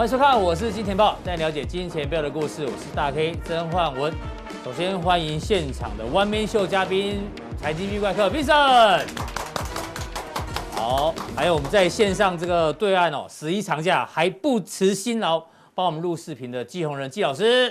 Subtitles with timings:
[0.00, 2.64] 欢迎收看，我是金钱豹，带你了解金钱背后的故事。
[2.64, 4.10] 我是大 K 曾焕文。
[4.64, 7.28] 首先欢迎现场的 One Man Show 嘉宾，
[7.58, 9.06] 财经 V 怪客 Vincent。
[10.72, 17.70] 好，还有我们在线上这个对岸哦，十一长假还不辞辛劳帮我们录视频的季宏仁季老师。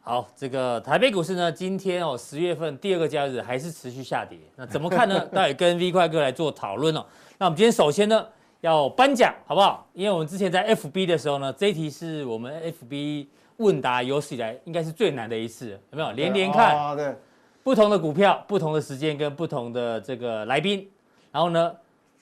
[0.00, 4.38] 好，这个台北股市呢，今天哦，十月份第二个交易日还是持续下跌。
[4.56, 5.20] 那怎么看呢？
[5.30, 7.04] 待会跟 V 怪哥来做讨论哦。
[7.36, 8.26] 那我们今天首先呢。
[8.60, 9.86] 要颁奖好不好？
[9.92, 13.26] 因为我们之前在 FB 的时候呢，这一题是我们 FB
[13.58, 16.12] 问答有史以来应该是最难的一次，有没有？
[16.12, 17.14] 连连看，哦、对，
[17.62, 20.88] 不同的股票、不同的时间跟不同的这个来宾，
[21.30, 21.72] 然后呢，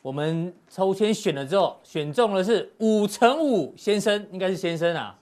[0.02, 5.16] 我们抽签选了之后，选中的是五乘五先生，应该是先生啊，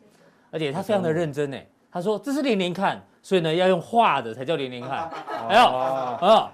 [0.51, 5.11] 而且他非常的认真哎，他说这是连连看，所以呢要用画的才叫连连看，
[5.49, 6.53] 哎呦，啊。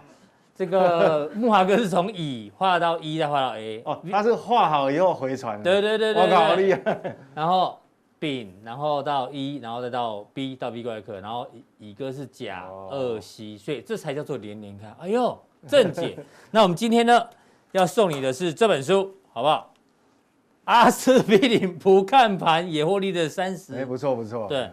[0.58, 5.62] 这个木华哥是从乙画到一，再画到 A 哦，他是画好以后回传。
[5.62, 7.16] 对对对对，我靠，好厉害！
[7.32, 7.78] 然后
[8.18, 11.46] 丙，然后到一，然后再到 B，到 B 怪客，然后
[11.78, 14.92] 乙哥是甲二 C，所以这才叫做连连看。
[14.98, 16.18] 哎呦， 正解！
[16.50, 17.24] 那我们今天呢，
[17.70, 19.72] 要送你的是这本书，好不好？
[20.64, 23.76] 阿司匹林不看盘也获利的三十。
[23.76, 24.48] 哎，不错不错。
[24.48, 24.68] 对，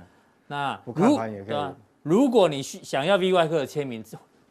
[0.47, 1.57] 那不看盘也可以。
[2.01, 4.03] 如果你需想要 V 怪客的签名。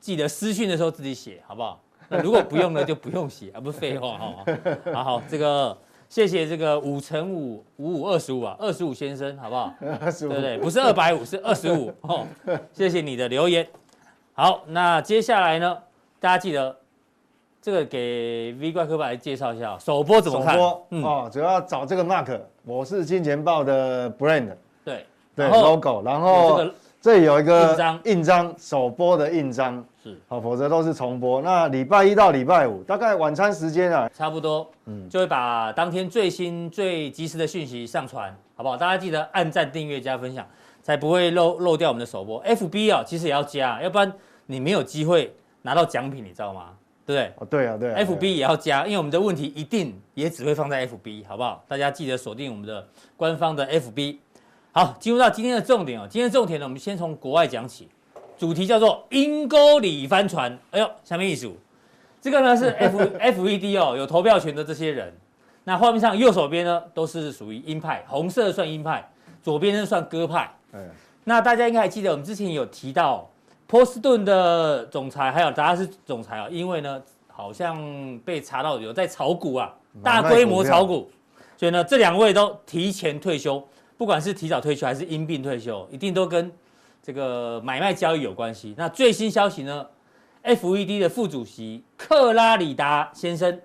[0.04, 1.80] 记得私讯的时候自己写，好不好？
[2.10, 4.44] 那如果不用呢，就不用写，啊不是废话哈。
[4.92, 5.74] 好好，这个
[6.10, 9.72] 谢谢这个五乘五五五二十五啊，二十五先生，好不好？
[10.02, 10.58] 二十五，对不对？
[10.58, 12.26] 不是二百五，是二十五哦。
[12.74, 13.66] 谢谢你的留言。
[14.34, 15.78] 好，那接下来呢？
[16.20, 16.76] 大家记得
[17.62, 20.52] 这个给 V 怪客来介绍一下首播怎么看？
[20.54, 24.54] 首播、嗯、哦，主要找这个 mark，我是金钱豹的 brand，
[24.84, 26.58] 对对 logo，然后。
[26.58, 26.74] 这
[27.12, 31.42] 里有一个印章，印章首播的印章是好，否则都是重播。
[31.42, 38.76] 那礼拜一到礼拜五，大概晚餐时间啊，差不多，嗯，就会把当天最新最及时的讯息上传，好不好？
[38.76, 40.46] 大家记得按赞、订阅、加分享，
[40.82, 42.42] 才不会漏漏掉我们的首播。
[42.44, 44.10] FB 啊，其实也要加，要不然
[44.46, 46.70] 你没有机会拿到奖品，你知道吗？
[47.06, 47.32] 对不对？
[47.36, 48.00] 哦，对啊，对啊。
[48.00, 51.62] FB 也要加，因为我们的问题一定也只会放在 FB，好不好？
[51.68, 54.16] 大家记得锁定我们的官方的 FB。
[54.76, 56.04] 好，进入到今天的重点哦。
[56.10, 57.88] 今天的重点呢，我们先从国外讲起，
[58.36, 60.58] 主题叫做阴沟里翻船。
[60.72, 61.56] 哎呦，下面一组，
[62.20, 65.14] 这个呢是 F F E D 哦，有投票权的这些人。
[65.62, 69.08] 那画面上右手边呢都是属于鹰派，红色算鹰派，
[69.44, 70.52] 左边呢算鸽派。
[70.72, 70.90] 嗯。
[71.22, 73.30] 那大家应该还记得，我们之前有提到
[73.68, 81.08] 波士顿的总裁还有达拉斯总裁啊，因为呢好像被查到有在炒股啊，大规模炒股，
[81.56, 83.64] 所以呢这两位都提前退休。
[83.96, 86.50] 不管是提早退休还是因病退休，一定都跟
[87.02, 88.74] 这个买卖交易有关系。
[88.76, 89.86] 那最新消息呢
[90.42, 93.60] ？FED 的副主席克拉里达先生，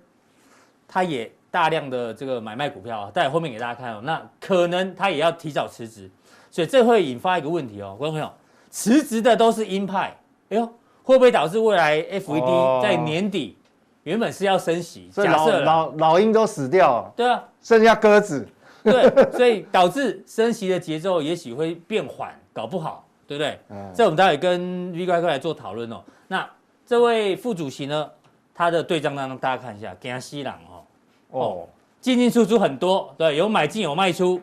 [0.87, 4.01] 他也大量的这个买卖股票啊，待会后面给大家看哦。
[4.03, 6.09] 那可能他也要提早辞职，
[6.51, 8.31] 所以这会引发一个问题哦，观众朋友，
[8.69, 10.15] 辞职的都是鹰派，
[10.49, 10.65] 哎呦，
[11.03, 13.57] 会不会导致未来 FED 在年底
[14.03, 18.47] 原本是要升息，假设老老鹰都死掉了，对啊，剩下鸽子。
[18.83, 23.59] 对，所以导致升息的节奏也许会变缓，搞不好，对不对？
[23.69, 26.01] 嗯，这我们待会跟 V 怪客来做讨论哦。
[26.27, 26.49] 那
[26.85, 28.09] 这位副主席呢，
[28.53, 30.83] 他的对账当中大家看一下，惊死人哦，
[31.31, 31.69] 哦，
[31.99, 34.41] 进进出出很多，对，有买进有卖出，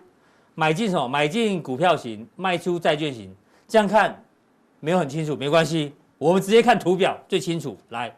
[0.55, 1.09] 买进什么？
[1.09, 3.35] 买进股票型，卖出债券型。
[3.67, 4.23] 这样看
[4.81, 7.77] 没有很清楚，没关系，我们直接看图表最清楚。
[7.89, 8.15] 来，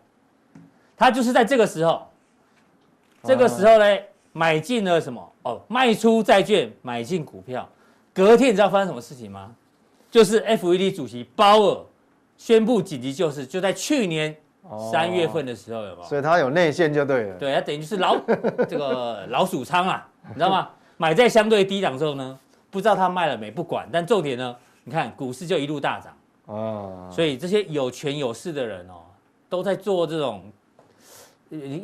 [0.97, 2.07] 他就是在这个时候，
[3.23, 3.95] 这个时候呢。
[3.95, 5.33] 嗯买进了什么？
[5.49, 7.67] 哦，卖出债券，买进股票。
[8.13, 9.55] 隔天你知道发生什么事情吗？
[10.11, 11.81] 就是 FED 主席鲍尔
[12.37, 14.37] 宣布紧急救市，就在去年
[14.93, 16.07] 三月份的时候，有没有？
[16.07, 17.37] 所以他有内线就对了。
[17.37, 18.19] 对，他等于就是老
[18.69, 20.69] 这个老鼠仓啊，你知道吗？
[20.99, 22.39] 买在相对低档之后呢，
[22.71, 23.89] 不知道他卖了没，不管。
[23.91, 26.15] 但重点呢，你看股市就一路大涨。
[26.47, 27.09] 哦。
[27.11, 29.01] 所以这些有权有势的人哦，
[29.49, 30.43] 都在做这种。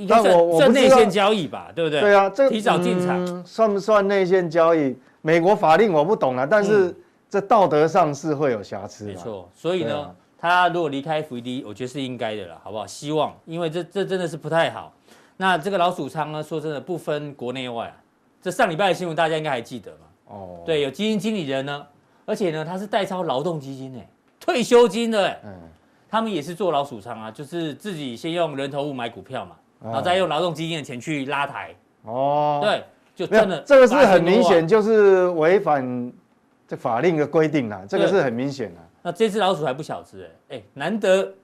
[0.09, 2.01] 但我我不内线交易吧，对不对？
[2.01, 4.97] 对啊，这提早进场、嗯、算不算内线交易？
[5.23, 6.95] 美国法令我不懂了，但是
[7.31, 9.09] 这道德上是会有瑕疵、嗯。
[9.09, 12.87] 没错，所以呢，啊、他如果离开 FED，我觉得是应该的了，好不好？
[12.87, 14.93] 希望，因为这这真的是不太好。
[15.39, 17.97] 那这个老鼠仓呢，说真的不分国内外啊。
[18.43, 19.99] 这上礼拜的新闻大家应该还记得嘛？
[20.27, 21.87] 哦，对，有基金经理人呢，
[22.27, 24.07] 而且呢，他是代操劳动基金哎，
[24.39, 25.41] 退休金的哎。
[25.45, 25.51] 嗯
[26.15, 31.75] 他们也是做老鼠仓啊，就是自己先用人头物买股票嘛，然后再用劳动基金的钱去拉抬。
[32.05, 32.85] 哦，对，
[33.17, 36.13] 就真的这个是很明显就是违反
[36.69, 38.81] 这法令的规定啦，这个是很明显的。
[39.03, 41.35] 那这只老鼠还不小只哎，哎，难得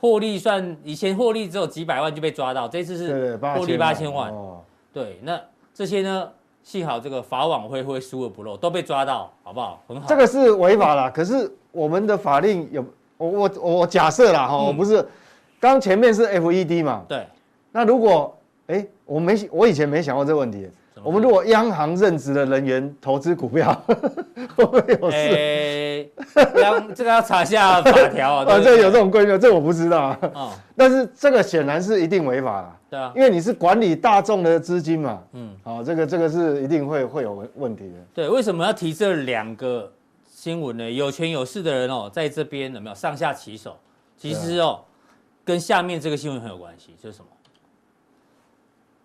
[0.00, 4.32] 获利算以前获利只有几百万就被抓到，这次是获利八千万。
[4.32, 5.38] 哦，对，那
[5.74, 6.30] 这些呢，
[6.62, 9.84] 幸好这个法网恢恢，疏而不漏，都被抓到，好不好？
[9.86, 10.06] 很好。
[10.08, 12.82] 这个是违法了，可是我们的法令有，
[13.16, 15.06] 我我我假设啦哈，我不是，
[15.60, 17.26] 刚前面是 FED 嘛，对。
[17.72, 18.36] 那如果，
[18.68, 20.68] 哎，我没我以前没想过这个问题。
[21.02, 23.74] 我们如果央行任职的人员投资股票，
[24.56, 25.16] 会不会有事？
[25.16, 26.10] 欸、
[26.62, 28.44] 央这个要查一下法条啊。
[28.48, 30.18] 啊，这个有这种规律，这、我不知道啊。
[30.32, 32.76] 哦、但是这个显然是一定违法了。
[32.88, 35.20] 对啊，因为你是管理大众的资金嘛。
[35.32, 35.50] 嗯。
[35.62, 37.94] 好、哦，这个这个是一定会会有问题的。
[38.14, 39.92] 对，为什么要提这两个
[40.44, 40.90] 新闻呢？
[40.90, 43.78] 有权有势的人哦，在这边有没有上下其手？
[44.14, 44.84] 其实哦，啊、
[45.42, 47.28] 跟下面这个新闻很有关系，就是什么？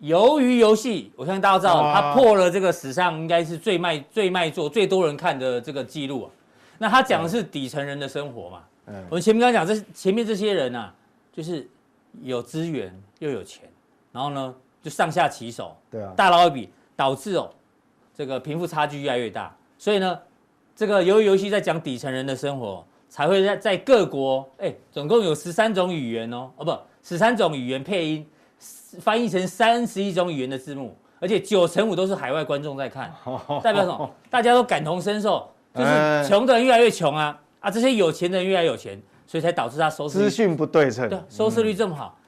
[0.02, 6.30] 鱿鱼游戏，我相信大家都知道，他破了这个史上应该是最卖最卖座、最多人看的这个记录啊。
[6.76, 8.64] 那他讲的是底层人的生活嘛？
[8.84, 10.94] 嗯，我们前面刚刚讲这前面这些人啊，
[11.32, 11.66] 就是
[12.20, 13.66] 有资源又有钱，
[14.12, 17.50] 然后呢就上下其手，对啊，大捞一笔，导致哦
[18.14, 19.56] 这个贫富差距越来越大。
[19.78, 20.18] 所以呢，
[20.80, 28.26] 这个由于游戏在讲底层人的生活，才会在在各国哎，总共有十三种语言哦，哦不，十三种语言配音。
[28.98, 33.12] 翻译成三十一种语言的字幕，而且九成五都是海外观众在看，
[33.62, 34.10] 代表什么？
[34.30, 37.70] 大家都感同身受，就是穷的人越来越穷啊啊！
[37.70, 42.18] 这些有钱的人越来越有钱，所以才导致他收视率资讯不对称，对，收视率这么好。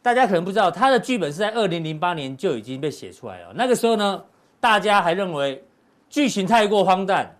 [0.00, 3.52] 大家可能不知道，他的剧本是在二零零八年就已经被写出来了。
[3.54, 4.24] 那个时候呢，
[4.60, 5.62] 大家还认为
[6.08, 7.38] 剧情太过荒诞，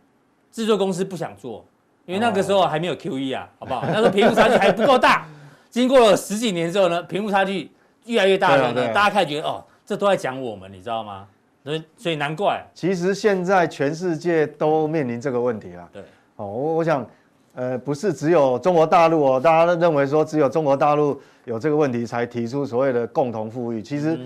[0.53, 1.65] 制作公司不想做，
[2.07, 3.83] 因为那个时候还没有 QE 啊，好不好？
[3.91, 5.27] 那时候贫富差距还不够大。
[5.71, 7.71] 经过了十几年之后呢，贫富差距。
[8.07, 11.25] 越来越大了呢，大家开始觉得哦，这都在讲我们，你知道吗？
[11.63, 12.61] 所以所以难怪。
[12.75, 15.89] 其实现在全世界都面临这个问题了。
[15.93, 16.03] 对，
[16.35, 17.07] 哦，我我想，
[17.55, 23.81] 呃，不是只有中国大陆哦，大家认为说只有中国大陆有这个问题才提出所谓的共同富裕。
[23.81, 24.19] 其实，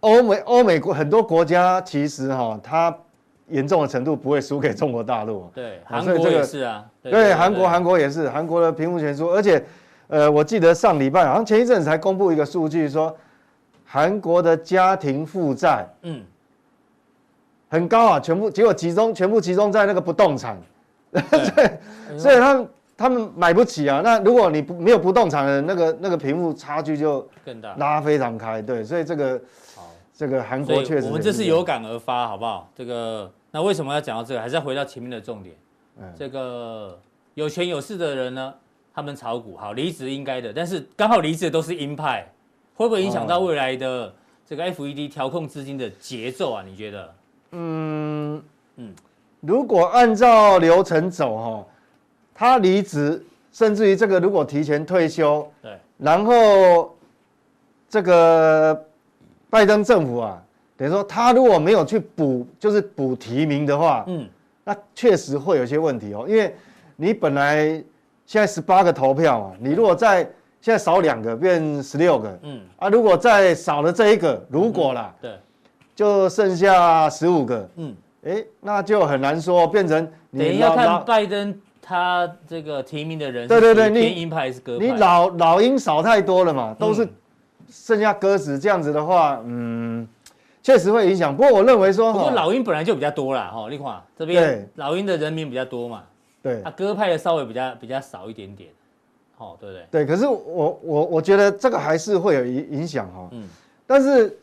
[0.00, 2.96] 欧美欧美国很多国家其实哈，它
[3.50, 5.50] 严重的程度不会输给中国大陆。
[5.54, 6.84] 对，韩国也是啊。
[7.02, 9.62] 对，韩国韩国也是，韩国的贫富悬殊，而且。
[10.12, 13.16] 呃，我记得上礼拜好像前一阵子才公布一个数据，说
[13.86, 16.20] 韩国的家庭负债，嗯，
[17.68, 20.60] 很高啊，全部结果集中全部集中在那个不动产，
[21.12, 21.78] 对，
[22.18, 24.00] 所以他们他们买不起啊。
[24.02, 29.40] 那如果你不没有不动产的那个那个贫富差距就更大，拉非常开，对，所以这个
[29.76, 32.68] 好，这个韩国确实，我们这是有感而发，好不好？
[32.76, 34.40] 这个那为什么要讲到这个？
[34.40, 35.54] 还是要回到前面的重点，
[35.98, 36.98] 嗯，这个
[37.34, 38.54] 有权有势的人呢？
[38.92, 42.28] 他们炒股好离职应该的，但是刚好离职的都是鹰派，
[42.74, 44.12] 会不会影响到未来的
[44.44, 46.64] 这个 FED 调控资金的节奏啊？
[46.66, 47.14] 你觉得？
[47.52, 48.42] 嗯
[48.76, 48.92] 嗯，
[49.40, 51.66] 如果按照流程走哈，
[52.34, 56.96] 他离职，甚至于这个如果提前退休，对，然后
[57.88, 58.86] 这个
[59.48, 60.42] 拜登政府啊，
[60.80, 64.26] 等于说他如果没有去补，就是补提名的话，嗯，
[64.64, 66.56] 那确实会有些问题哦，因为
[66.96, 67.84] 你本来。
[68.26, 70.18] 现在十八个投票嘛，你如果再
[70.60, 75.32] 现在少两个，变十六个，嗯啊，如果再少了这一个，如果啦，对，
[75.96, 77.92] 就剩下十五个，嗯，
[78.24, 80.08] 哎，那就很难说变成。
[80.32, 84.86] 等一下要看拜登他这个提名的人，对对对，你鹰派还是鸽派？
[84.86, 87.08] 你老老鹰少太多了嘛，都是
[87.68, 90.06] 剩下鸽子，这样子的话，嗯，
[90.62, 91.34] 确实会影响。
[91.34, 96.02] 不过我认为说，不过老鹰本来就比较多啦，哈，你看这边老鹰的人民比较多嘛。
[96.42, 98.70] 对啊，鸽派的稍微比较比较少一点点，
[99.36, 99.86] 哦，对不对？
[99.90, 103.28] 对，可是我我我觉得这个还是会有影影响哈。
[103.32, 103.46] 嗯，
[103.86, 104.38] 但是，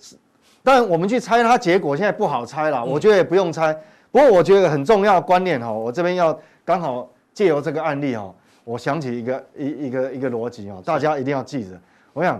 [0.61, 3.75] 但我们去猜它结果现在不好猜了，我觉得也不用猜。
[4.11, 8.31] 不过我觉得很重要的观念哈，我这边要刚好借由这个案例哈，
[8.63, 11.71] 我想起一个一一个一个逻辑哈，大家一定要记着。
[12.13, 12.39] 我想，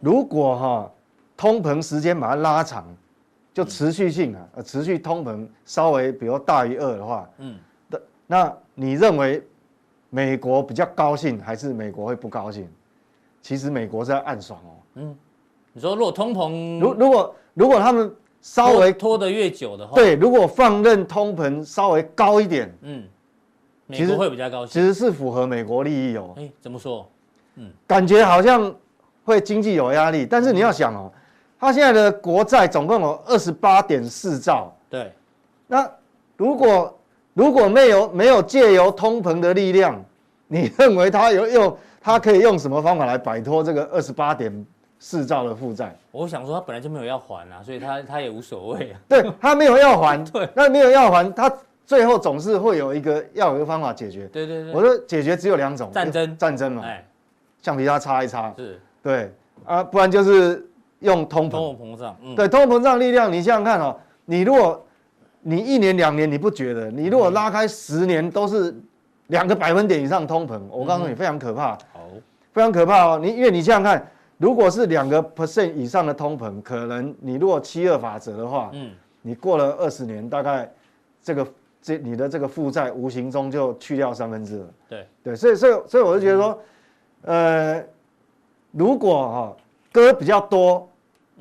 [0.00, 0.90] 如果哈
[1.36, 2.86] 通膨时间把它拉长，
[3.54, 7.56] 就持续性啊，呃，持续通膨稍微比如大于二的话，嗯，
[7.88, 8.54] 的那。
[8.76, 9.40] 你认为
[10.10, 12.68] 美国比较高兴，还是美国会不高兴？
[13.40, 14.74] 其实美国是在暗爽哦。
[14.94, 15.16] 嗯，
[15.72, 23.04] 你说如果通膨，如如果如果他们稍微拖得越久的话，对，如果放任通膨稍微高一点，嗯，
[23.86, 24.72] 美国会比较高兴。
[24.72, 26.34] 其实是符合美国利益哦。
[26.36, 27.08] 哎，怎么说？
[27.54, 28.74] 嗯，感觉好像
[29.22, 31.12] 会经济有压力，但是你要想哦，
[31.64, 34.70] 他现在的国债总共有二十八点四兆。
[34.90, 35.10] 对，
[35.66, 35.90] 那
[36.36, 36.98] 如果
[37.32, 39.98] 如果没有没有借由通膨的力量，
[40.46, 41.76] 你认为他有用？
[42.02, 44.66] 他可以用什么方法来摆脱这个二十八点
[44.98, 45.96] 四兆的负债？
[46.10, 49.00] 我想说，他本来就没有要还啊，所以他他也无所谓啊。
[49.08, 51.50] 对，他没有要还， 对，那没有要还，他
[51.86, 54.26] 最后总是会有一个要有一个方法解决。
[54.26, 57.02] 对对对，我说解决只有两种，战争战争嘛，哎，
[57.62, 59.32] 橡皮擦擦一擦，是，对
[59.64, 60.62] 啊，不然就是
[61.04, 63.94] 用通膨，通货膨胀，嗯、对，通货膨胀力量，你想想看哦，
[64.24, 64.82] 你如果
[65.42, 68.74] 你一年两年你不觉得，你如果拉开十年都是
[69.26, 72.08] 两个百分点以上通膨，我告诉你非常可怕，好，
[72.52, 73.20] 非常可怕哦。
[73.22, 80.72] 你因为你想想看，如果是两个 percent 以上的通膨，可能你如果七二法则的话，嗯，你过了二十年，大概
[81.22, 81.46] 这个
[81.82, 85.06] 这你的这个负债无形中就去掉三分之二，对。
[85.22, 86.58] 对，所以所以所以我就觉得说，
[87.22, 87.84] 呃，
[88.72, 89.56] 如果哈
[89.92, 90.88] 割比较多。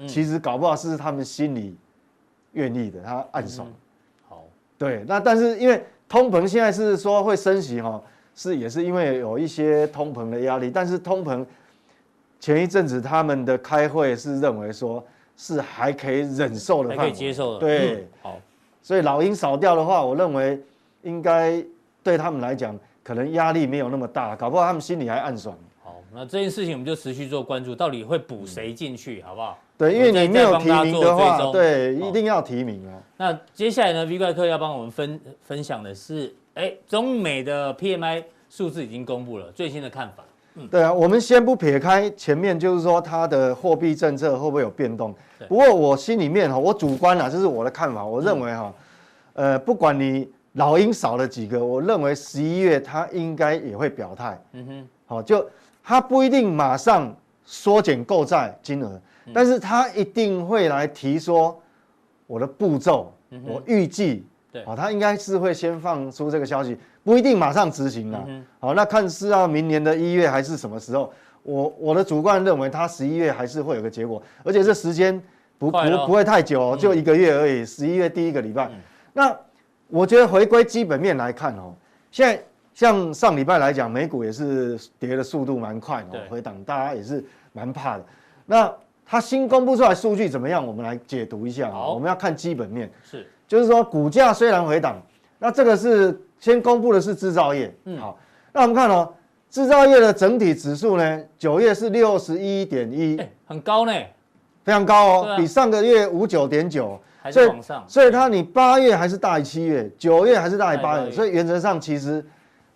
[0.07, 1.75] 其实搞不好是他们心里
[2.53, 3.67] 愿意的，他暗爽。
[4.27, 4.43] 好，
[4.77, 8.01] 对，那但是因为通膨现在是说会升息哈，
[8.35, 11.45] 是也是因为有一些通膨的压力，但是通膨
[12.39, 15.03] 前一阵子他们的开会是认为说
[15.37, 17.59] 是还可以忍受的，还可以接受的。
[17.59, 18.39] 对，好，
[18.81, 20.59] 所以老鹰少掉的话，我认为
[21.03, 21.63] 应该
[22.01, 25.55] 对他们来讲可能压力没有那么大，搞不好他们心里还暗爽。
[26.13, 29.57] 好，那这件事情我们就持续做关注，到底会补谁进去，好不好？
[29.77, 33.01] 对，因为你没有提名的话，对，一定要提名哦。
[33.17, 40.23] 那接下来呢，V 怪客要帮我们分分享的是，哎，中美的 PMI 数字已经公布了，最新的看法。
[40.55, 45.13] 嗯，对啊，我们先不撇开前面，就是说它的货币政策会不会有变动？
[45.47, 48.73] 不过我心里面哈，我主观啊，这是我的看法，我认为哈，
[49.33, 54.39] 呃，不管你老鹰少了几个，我认为十一月它应该也会表态。
[54.51, 55.43] 嗯哼，好，就
[55.83, 58.99] 它不一定马上缩减购债金额。
[59.33, 61.57] 但是他一定会来提说
[62.27, 63.13] 我的步骤，
[63.45, 68.27] 我预计，对，他应该是会先放出这个消息，不一定马上执行了，
[68.59, 71.13] 好，那看是要明年的一月还是什么时候？
[71.41, 75.17] 我我的主观认为，他十一月还是会有个结果，而且这时间
[75.57, 78.69] 不不不会太久，就一个月而已，十一月第一个礼拜。
[79.13, 79.33] 那
[79.87, 81.73] 我觉得回归基本面来看哦，
[82.11, 88.05] 现在像上礼拜来讲，美股也是跌的速度蛮快哦，回档，大家也是蛮怕的。
[88.45, 88.73] 那
[89.05, 90.65] 它新公布出来数据怎么样？
[90.65, 91.69] 我们来解读一下。
[91.69, 92.91] 好，我们要看基本面。
[93.03, 95.01] 是，就是说股价虽然回档，
[95.39, 97.73] 那这个是先公布的是制造业。
[97.85, 98.17] 嗯，好，
[98.51, 99.13] 那我们看哦，
[99.49, 103.93] 制造业的整体指数呢，九月是六十一点一，很高呢，
[104.63, 107.83] 非常高哦，比上个月五九点九，还是往上。
[107.87, 112.25] 所以它你八月还是大于七月，九月还是大于八月，所以原则上其实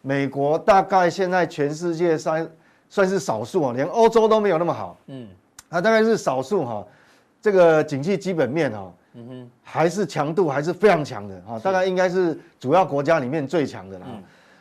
[0.07, 2.49] 美国大概现在全世界算
[2.87, 4.97] 算是少数啊，连欧洲都没有那么好。
[5.07, 5.27] 嗯。
[5.69, 6.87] 它大概是少数哈，
[7.41, 14.05] 这个景气基本面哈，嗯哼，还是强度还是非常强的哈，大概应该是主要国家里面最强的了。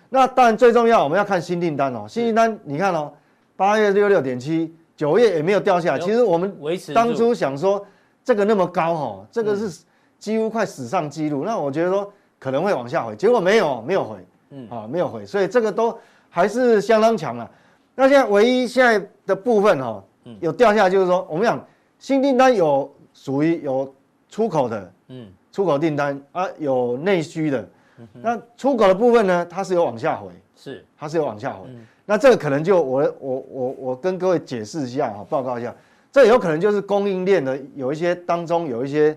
[0.08, 3.12] 那当然最重要，我们要看新订单哦，新订单你看哦，
[3.54, 5.98] 八月六六点七，九月也没有掉下来。
[6.00, 6.52] 其实我们
[6.92, 7.86] 当初想说
[8.24, 9.84] 这个那么高哈，这个是
[10.18, 11.44] 几乎快史上纪录。
[11.44, 14.16] 那我觉得说可能会往下回，结果没有，没有回，
[14.56, 14.68] 嗯。
[14.68, 15.96] 啊，没有回，所以这个都
[16.28, 17.48] 还是相当强了。
[17.94, 20.02] 那现在唯一现在的部分哈。
[20.40, 21.64] 有掉下来，就是说，我们讲
[22.00, 23.94] 新订单有属于有
[24.28, 27.64] 出口的，嗯，出口订单啊，有内需的，
[28.12, 31.68] 那出口的部分呢，它是有往下回，是，它是有往下回，
[32.04, 35.72] 那这个可能就我我我我跟各位解释一下哈，报告一下，
[36.10, 39.16] 这有可能就是供应链的有一些当中有一些，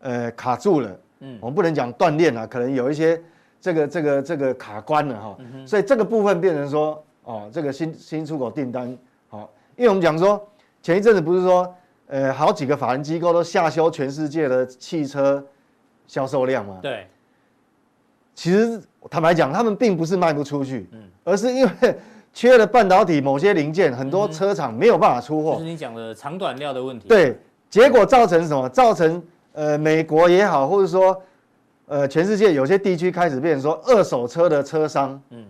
[0.00, 3.18] 呃，卡住了，嗯，我们不能讲断链了，可能有一些
[3.62, 8.88] 这个这个这个卡关了哈，所以这个部分变成说，哦，这个新新出口订单。
[9.76, 10.46] 因为我们讲说，
[10.82, 11.72] 前一阵子不是说，
[12.08, 15.42] 呃，好几个法人机构都下修全世界的汽车
[16.08, 16.80] 销售量嘛？
[16.82, 17.06] 对。
[18.34, 21.96] 其实坦白讲，他们并不是卖不出去，嗯，而是因为
[22.32, 25.52] 缺了半导体某些零件，很多车厂没有办法出货。
[25.52, 27.06] 就是你讲的长短料的问题。
[27.06, 27.38] 对，
[27.70, 28.68] 结果造成什么？
[28.70, 31.18] 造成呃，美国也好，或者说
[31.92, 35.44] 呃，全世界有些地区开始变成说，二手车的车商，嗯，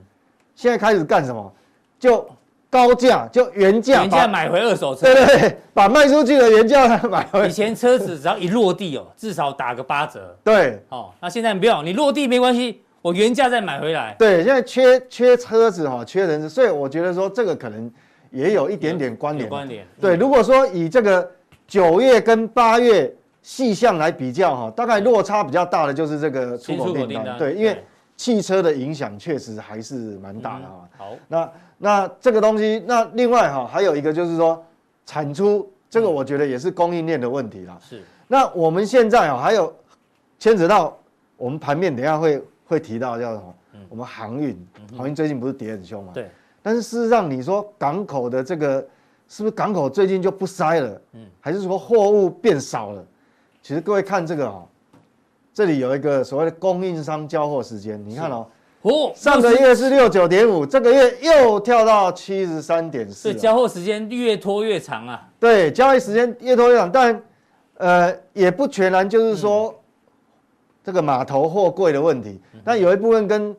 [0.56, 1.52] 现在开始干什么？
[2.00, 2.28] 就
[2.68, 7.46] 高价就原价，原价买回二手车，对对对，把卖出去的原价 买回。
[7.48, 10.36] 以前车子只要一落地哦，至少打个八折。
[10.42, 14.16] 对，哦，那现在不用，你落地没关系，我原价再买回来。
[14.18, 17.88] 对，现在缺缺车子哈，缺人，所以我觉得说这个可能
[18.32, 19.48] 也有一点点关联。
[19.48, 19.86] 关联。
[20.00, 21.30] 对，如果说以这个
[21.68, 27.36] 九月跟八月细项来比较哈，大概落差比较大的就是这个出口订单。
[27.36, 27.84] 对，因为
[28.16, 30.88] 汽车的影响确实还是蛮大的哈。
[30.96, 31.50] 好，那。
[31.84, 34.64] 那这个东西，那另外哈还有一个就是说，
[35.04, 37.76] 产出这个我觉得也是供应链的问题啦。
[37.80, 38.00] 是。
[38.28, 39.74] 那我们现在啊还有
[40.38, 40.96] 牵扯到
[41.36, 43.54] 我们盘面，等下会会提到叫什么？
[43.88, 44.56] 我们航运，
[44.96, 46.12] 航运最近不是跌很凶嘛？
[46.14, 46.30] 对。
[46.62, 48.80] 但是事实上，你说港口的这个
[49.26, 51.02] 是不是港口最近就不塞了？
[51.14, 51.26] 嗯。
[51.40, 53.04] 还是说货物变少了？
[53.62, 54.66] 其实各位看这个哦，
[55.54, 58.44] 这里有一个所谓的供应商交货时间，你看哦，
[58.82, 63.32] 哦，上个月是六九点五，这个月又跳到七十三点四。
[63.32, 65.28] 对，交货时间越拖越长啊。
[65.38, 67.22] 对，交易时间越拖越长，但
[67.76, 69.74] 呃也不全然就是说、嗯、
[70.82, 73.54] 这个码头货柜的问题，但有一部分跟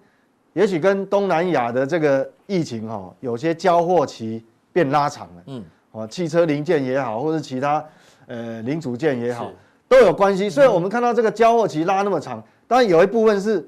[0.52, 4.44] 也许跟东南亚的这个疫情哈、哦，有些交货期
[4.74, 5.44] 变拉长了。
[5.46, 7.86] 嗯，哦，汽车零件也好，或者其他
[8.28, 9.50] 呃零组件也好。
[9.94, 13.64] 都有关系，所以我们看到这个交货期拉那么长，当然有一部分是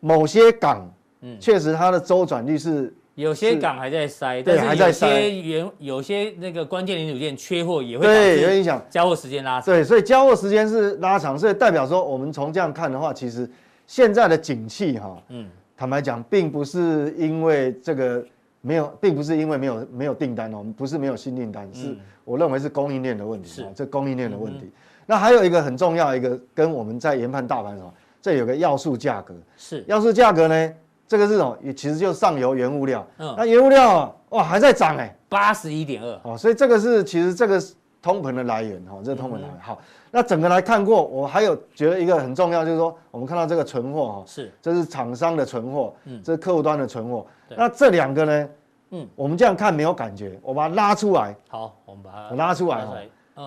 [0.00, 0.86] 某些港，
[1.22, 5.08] 嗯，确实它的周转率是有些港还在塞，对，还在塞。
[5.08, 9.64] 有些原有些那个关键零组件缺货也会对有影响，交货时间拉长。
[9.64, 13.48] 对，所以交货时间是拉长，所以代表说我们从这样看的话，其实
[13.86, 18.22] 现在的景气哈，嗯，坦白讲，并不是因为这个
[18.60, 24.70] 没有，并不是因为没有没有订单哦，不是没有新订单，是我认为是供应链的问题，是这供应链的问题。
[25.06, 27.92] 那还有一个很重要一个跟我们在研判大盘什么，
[28.22, 30.72] 这有个要素价格，是要素价格呢，
[31.06, 31.56] 这个是什么？
[31.62, 33.06] 也其实就是上游原物料。
[33.18, 39.50] 嗯，那原物料啊，哇还在涨哎，八十一点二哦，所以这个是其实这个是通膨的来源哈，这个通膨来源。
[39.60, 39.78] 好，
[40.10, 47.26] 那整个来看过，我还有觉得一个很重要就是说，我们看到这个存货哈，是这是厂商的存货，嗯，这是客户端的存货。
[47.56, 48.48] 那这两个呢，
[48.90, 51.36] 嗯，我们这样看没有感觉，我把它拉出来。
[51.48, 52.94] 好，我们把它拉出来哈。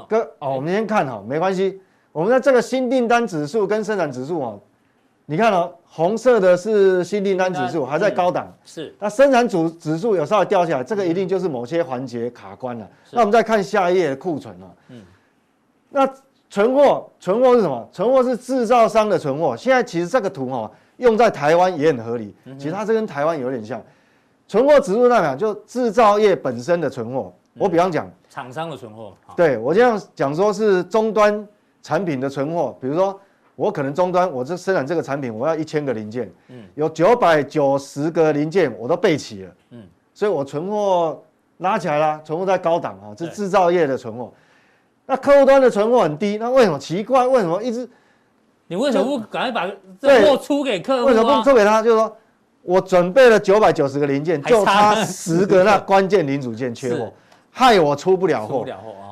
[0.07, 1.81] 哥哦，我们先看哈，没关系。
[2.11, 4.59] 我们在这个新订单指数跟生产指数哦，
[5.25, 8.95] 你看哦，红色的是新订单指数还在高档，是。
[8.99, 12.87] 那生产组指数有稍微掉下来，这个一定就是某些环节卡关了。
[13.11, 15.01] 那我们再看下一页的库存哦，嗯。
[15.89, 16.09] 那
[16.49, 17.89] 存货，存货是什么？
[17.91, 19.55] 存货是制造商的存货。
[19.55, 22.35] 现在其实这个图哈，用在台湾也很合理。
[22.57, 23.81] 其实它这跟台湾有点像。
[24.47, 27.33] 存货指数代表就制造业本身的存货。
[27.57, 28.09] 我比方讲。
[28.29, 31.47] 厂商的存货，对，我这样讲说是终端
[31.81, 33.19] 产品的存货，比如说
[33.55, 41.19] 我可能终端我这生产这个产品，我要一千个零件，嗯，有九百九十个零件我都备齐了，嗯，所以我存货
[41.59, 44.31] 拉起来了，存货在高档啊，这是制造业的存货。
[45.07, 47.25] 那客户端的存货很低，那为什么奇怪？
[47.25, 47.89] 为什么一直？
[48.67, 51.07] 你为什么不赶快把这货出给客户？
[51.07, 51.81] 为什么不出给他？
[51.81, 52.15] 就是说
[52.61, 57.11] 我准备了九百九十个零件，就差十个 那关键零组件缺货。
[57.57, 58.63] 害我出不了货，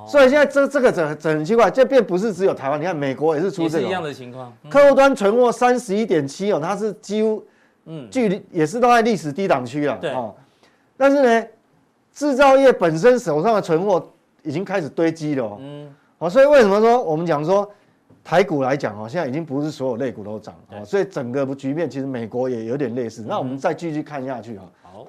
[0.08, 3.88] 所以现在这这个整整很奇怪，这并不是只有台湾，你看美国也是出这个。
[3.88, 4.54] 一样的情况。
[4.70, 7.44] 客户端存货三十一点七哦，它是几乎，
[7.86, 10.12] 嗯，距离也是都在历史低档区了，对。
[10.12, 10.32] 哦。
[10.96, 11.48] 但是呢，
[12.14, 14.08] 制造业本身手上的存货
[14.44, 17.68] 已经开始堆积了哦，嗯，哦，所以为什么说我们讲说
[18.24, 23.26] 台股来讲哦，现在已经不是所有类股都涨哦，所以整个局面其实美国也有点类似。
[23.28, 25.08] 那我们再继续看下去哈，好，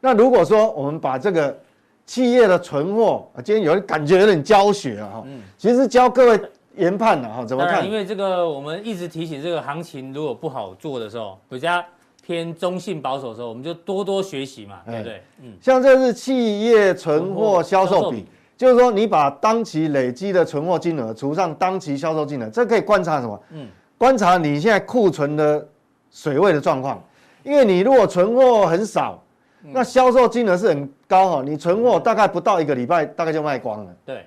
[0.00, 1.56] 那如果说我们把这个。
[2.04, 6.40] 企业的存货啊，今天有人感觉有点教学啊哈，嗯，其实教各位
[6.76, 7.86] 研判的哈，怎么看？
[7.86, 11.82] 因为这个我们一直提醒，这个行情如果不好做的时候，比较
[12.26, 15.22] 偏中性保守的时候，我们就多多学习嘛，对不对？
[15.42, 23.40] 嗯，像这是企业存货销售比，就是说你把当期累积的存货金额除上当期销售金额，这可以观察什么？
[23.52, 25.66] 嗯，观察你现在库存的
[26.10, 27.02] 水位的状况，
[27.44, 29.21] 因为你如果存货很少。
[29.64, 33.94] 那销售金额是很高哈，你存货大概不到一个礼拜，大概就卖光了。
[34.04, 34.26] 对，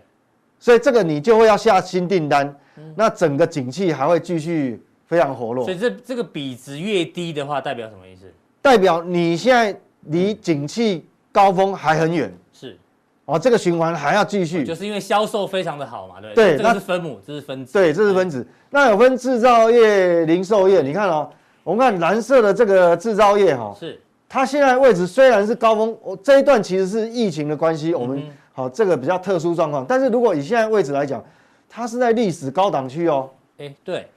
[0.60, 2.56] 所以这个你就会要下新订单，
[2.96, 5.66] 那整个景气还会继续非常活络。
[5.66, 8.32] 所以这这个比值越低的话，代表什么意思？
[8.62, 12.34] 代表你现在离景气高峰还很远。
[12.54, 12.78] 是，
[13.26, 14.64] 哦，这个循环还要继续。
[14.64, 16.56] 就是因为销售非常的好嘛，对不对？
[16.56, 17.74] 对，这是分母，这是分子。
[17.74, 18.48] 对，这是分子。
[18.70, 21.30] 那有分制造业、零售业，你看哦，
[21.64, 24.00] 我们看蓝色的这个制造业哈，是。
[24.36, 28.22] 它现在位置虽然是高峰，我这一段其实是疫情的关系，我们
[28.52, 29.86] 好这个比较特殊状况。
[29.88, 31.24] 但是如果以现在位置来讲，
[31.70, 33.30] 它是在历史高档区哦。
[33.60, 34.10] 哎，对，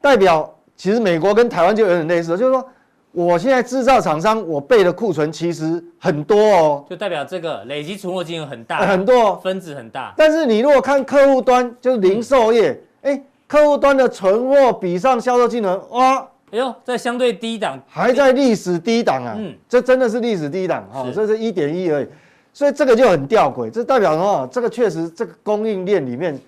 [0.00, 2.66] 代表其实美国跟台湾就有点类似，就是说
[3.12, 10.14] 我现在制造厂商我备的库存其实很多哦，就代表这个累积存货金额很大，很多分子很大。
[10.16, 16.26] 但是你如果看客户端，就是零售业，哎，客户端的存货比上销售金额，哇！
[16.52, 19.34] 哎呦，在相对低档，还在历史低档啊！
[19.36, 22.06] 嗯，这真的是历史低档哈，这是一点一而已，
[22.52, 24.48] 所以这个就很吊诡，这代表什么？
[24.52, 26.38] 这个确实这个供应链里面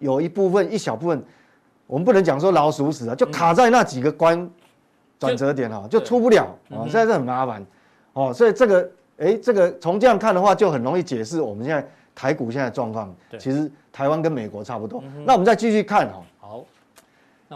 [0.00, 1.22] 有一部分一小部分，
[1.86, 4.50] 我们不能讲说老鼠屎啊，就卡在那几个关
[5.20, 7.64] 转折点哈，就出不了啊，实在是很麻烦
[8.14, 8.32] 哦。
[8.34, 13.14] 所以这个哎，这个从这样看的话，就很容易解释我们现在台股现在状况。
[13.38, 15.00] 其实台湾跟美国差不多。
[15.24, 16.20] 那我们再继续看哈。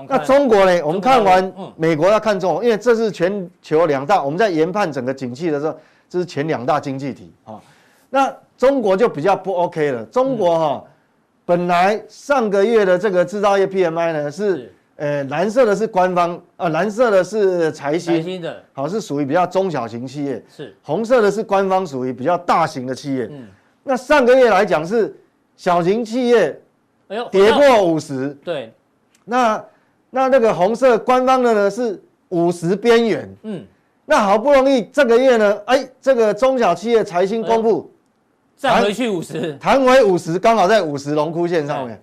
[0.08, 0.82] 那中国呢？
[0.84, 4.22] 我们看完美国要看中国，因为这是全球两大。
[4.22, 5.74] 我们在研判整个景气的时候，
[6.08, 7.60] 这是前两大经济体啊。
[8.10, 10.04] 那中国就比较不 OK 了。
[10.06, 10.84] 中国哈，
[11.44, 23.28] 本来上个月的这个制造业 PMI 呢是呃，蓝色的是官方啊、呃，蓝色的是财新，财新的，好是属于比较中小型企业，是红色的是官方，属于比较大型的企业。
[23.30, 23.46] 嗯，
[23.84, 25.14] 那上个月来讲是
[25.56, 26.60] 小型企业，
[27.06, 28.72] 哎呦，跌破五十，对，
[29.24, 29.64] 那
[30.10, 33.64] 那那个红色官方的呢是五十边缘，嗯，
[34.06, 37.92] 那好不容易这个月呢，哎，这个中小企业财新公布，
[38.56, 42.00] 再回去五十，弹回五十，刚好在五十荣枯线上面。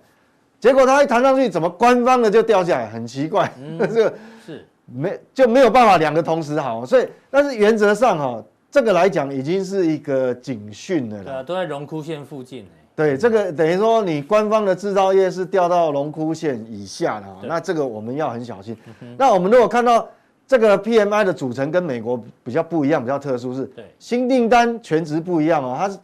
[0.58, 2.88] 结果它一弹上去，怎么官方的就掉下来？
[2.88, 4.14] 很奇怪，嗯、 这个
[4.44, 11.22] 是没就没有办法两个同时好，所以但是原则上哈，这个来讲已经是一个警讯了。
[11.22, 12.66] 对啊，都在荣枯线附近。
[12.96, 18.76] 对，这个等于说你官方的制造业是掉到龙枯线以下的，那这个我们要很小心。
[19.16, 20.08] 那我们如果看到
[20.48, 25.98] 这个 PMI 的组成跟美国比较不一样，比较特殊是，对，新订单全值不一样哦，它是。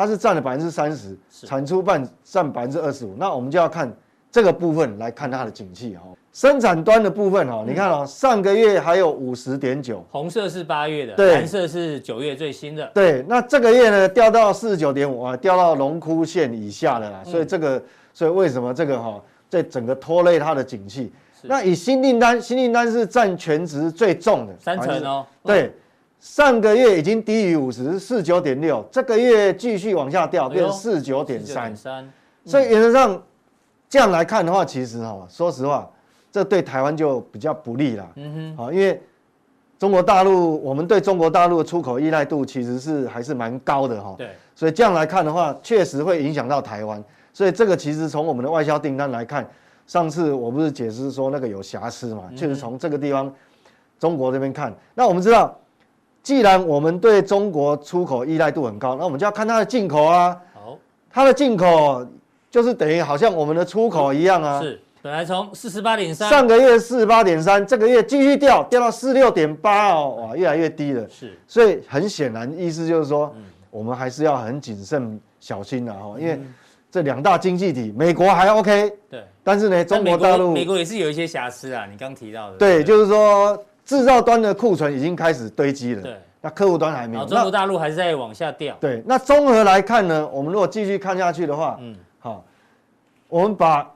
[0.00, 3.16] 它是占了百分之三十，产出半占百分之二十五。
[3.18, 3.92] 那我们就要看
[4.30, 6.02] 这个部分来看它的景气哈。
[6.38, 12.88] 生产端的部分哈，你看哦，上个月还有五十点九，红色是八月的，对，蓝色是九月最新的。
[12.94, 17.24] 对，那这个月呢掉到四十九点五啊，掉到龙枯线以下的啦。
[17.24, 17.82] 所以这个，
[18.14, 19.20] 所以为什么这个哈，
[19.50, 21.12] 在整个拖累它的景气？
[21.42, 25.26] 那以新订单，新订单是占全值最重的，三成哦。
[25.42, 25.74] 对。
[26.20, 31.74] 上个月已经低于五十，四九点六，这个月继续往下掉，变成四九点三。
[32.44, 33.20] 所以原则上
[33.88, 35.88] 这样来看的话，其实哈，说实话，
[36.30, 38.08] 这对台湾就比较不利了。
[38.16, 39.00] 嗯哼，好因为
[39.78, 44.14] 中国大陆，我们对中国大陆的出口依赖度其实是还是蛮高的哈。
[44.18, 47.02] 对，所以这样来看的话，确实会影响到台湾。
[47.32, 49.48] 所以这个其实从我们的外销订单来看，
[49.86, 52.24] 上次我不是解释说那个有瑕疵嘛？
[52.36, 53.32] 确实从这个地方
[53.98, 55.56] 中国这边看，那我们知道。
[56.20, 60.36] 既然我们对中国出口依赖度很高，那我们就要看它的进口啊。
[60.52, 60.76] 好，
[61.10, 62.06] 它的进口
[62.50, 64.60] 就是等于好像我们的出口一样啊。
[64.60, 71.06] 是，本来从四十八点三，上个月四十八点三，这个月继续掉，掉到四六点八哦，哇，越来越低了。
[71.08, 73.34] 是，所以很显然，意思就是说，
[73.70, 76.40] 我们还是要很谨慎小心的哈，因为
[76.90, 82.56] 这两大经济体，美国还 OK，对，但是呢，中国大陆，美国也是有一些瑕疵啊，你刚提到的。
[82.56, 83.62] 对，就是说。
[83.88, 87.24] 制造端的库存已经开始堆积了，对，那客户端还没有。
[87.24, 88.76] 中国大陆还是在往下掉。
[88.78, 92.44] 对，那综合来看呢，我们如果继续看下去的话，嗯，好，
[93.28, 93.90] 我们把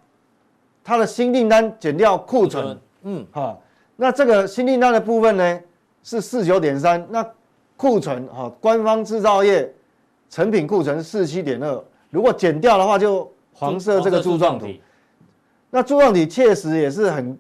[0.83, 3.63] 它的新订单减掉库存，嗯，好，
[3.97, 5.61] 那这个新订单的部分呢
[6.03, 7.27] 是四九点三，那
[7.77, 9.73] 库存哈，官方制造业
[10.29, 14.67] 成品库存四七点二，如果减掉的话，就黄色这个柱状图，
[15.71, 17.39] 那柱状体确实也是很。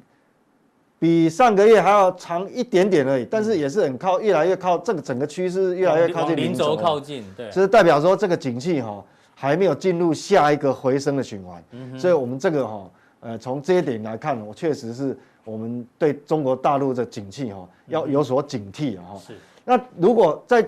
[0.98, 12.88] 比上个月还要长一点点而已，但是也是很靠，越来越靠这个整个趋势越来越靠近零轴靠近，对，就是代表说这个景气哈还没有进入下一个回升的循环，嗯，所以我们这个哈
[13.22, 19.18] 呃从这一点来看，我确实是我们对中国大陆的景气哈要有所警惕哈。
[19.18, 20.64] 是，那如果在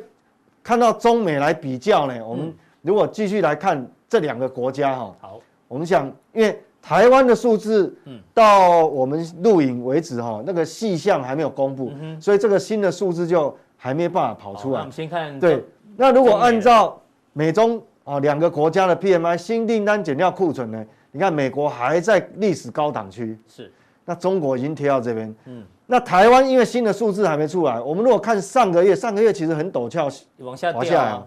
[0.62, 6.58] 看到中美来比较呢，我们如果继续来看这两个国家哈，好，我们想因为。
[6.86, 7.96] 台湾的数字，
[8.34, 11.90] 到我们录影为止哈，那个细项还没有公布，
[12.20, 14.80] 所以这个新的数字就还没办法跑出来。
[14.80, 15.64] 我们先看对，
[15.96, 17.00] 那如果按照
[17.32, 20.84] 美中啊两个国家的 PMI 新订单减掉库存呢？
[21.14, 23.72] 你看美国还在历史高档区，是，
[24.04, 31.26] 那中国已经贴到这边，嗯，那台湾因为新的数字还没出来，我们如果看上个月，上个月其实很陡峭，往下掉啊，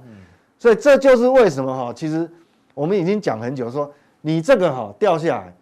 [0.60, 2.30] 所以这就是为什么哈，其实
[2.74, 3.92] 我们已经讲很久说。
[4.22, 5.54] 你这个哈掉下来，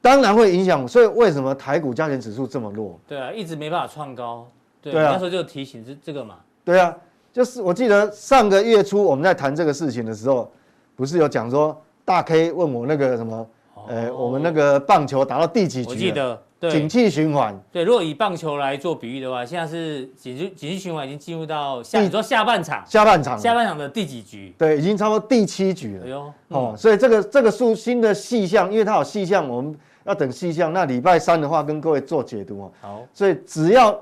[0.00, 0.86] 当然会影响。
[0.86, 3.00] 所以为什么台股加权指数这么弱？
[3.08, 4.46] 对啊，一直没办法创高。
[4.80, 6.36] 对啊，那时候就提醒这这个嘛。
[6.62, 6.94] 对啊，
[7.32, 10.48] 就是我记得上个月初我们在谈这个事情的时候，
[10.94, 13.44] 不是有讲说大 K 问我那个什么，
[13.88, 15.90] 呃，我们那个棒球打到第几局？
[15.90, 16.40] 我记得。
[16.58, 24.54] 对景气循环，对，如果以棒球来做比喻的话，现在是景气景气循环已经进入到下，你说下半场，下半场，下半场的第几局？
[24.56, 26.06] 对，已经差不多第七局了。
[26.06, 30.72] 哎呦，哦，所以这个这个数新的细项，因为它有细项，我们要等细项。
[30.72, 32.72] 那礼拜三的话，跟各位做解读哦。
[32.80, 33.94] 好，所以只要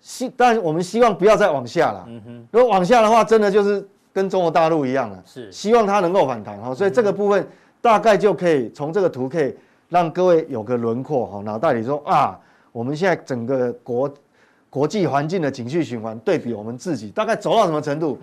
[0.00, 2.06] 希，但我们希望不要再往下了。
[2.08, 5.22] 嗯哼，如果往下的话，真的就是跟中国大陆一样了。
[5.26, 6.74] 是，希望它能够反弹哈。
[6.74, 7.46] 所以这个部分
[7.80, 9.54] 大概就可以从这个图可以
[9.88, 12.38] 让各位有个轮廓哈，脑袋里说啊。
[12.70, 14.14] 我们现在整个国
[14.70, 18.18] 国际环境的情绪循环对比我们自己，大概走到什么程度？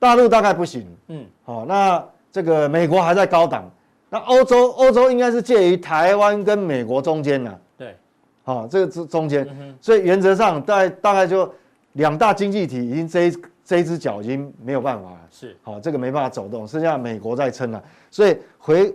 [0.00, 3.70] 大陆大概不行，嗯，好，那这个美国还在高档，
[4.08, 7.94] 那欧洲欧洲应该是介于台湾跟美国中间啊，对，
[8.42, 9.46] 好，这个中中间，
[9.80, 11.52] 所以原则上大概大概就
[11.92, 13.32] 两大经济体已经这一
[13.68, 18.90] 这一只脚已经没有办法了，是，好，这个没办法走动，剩下美国在撑了，所以回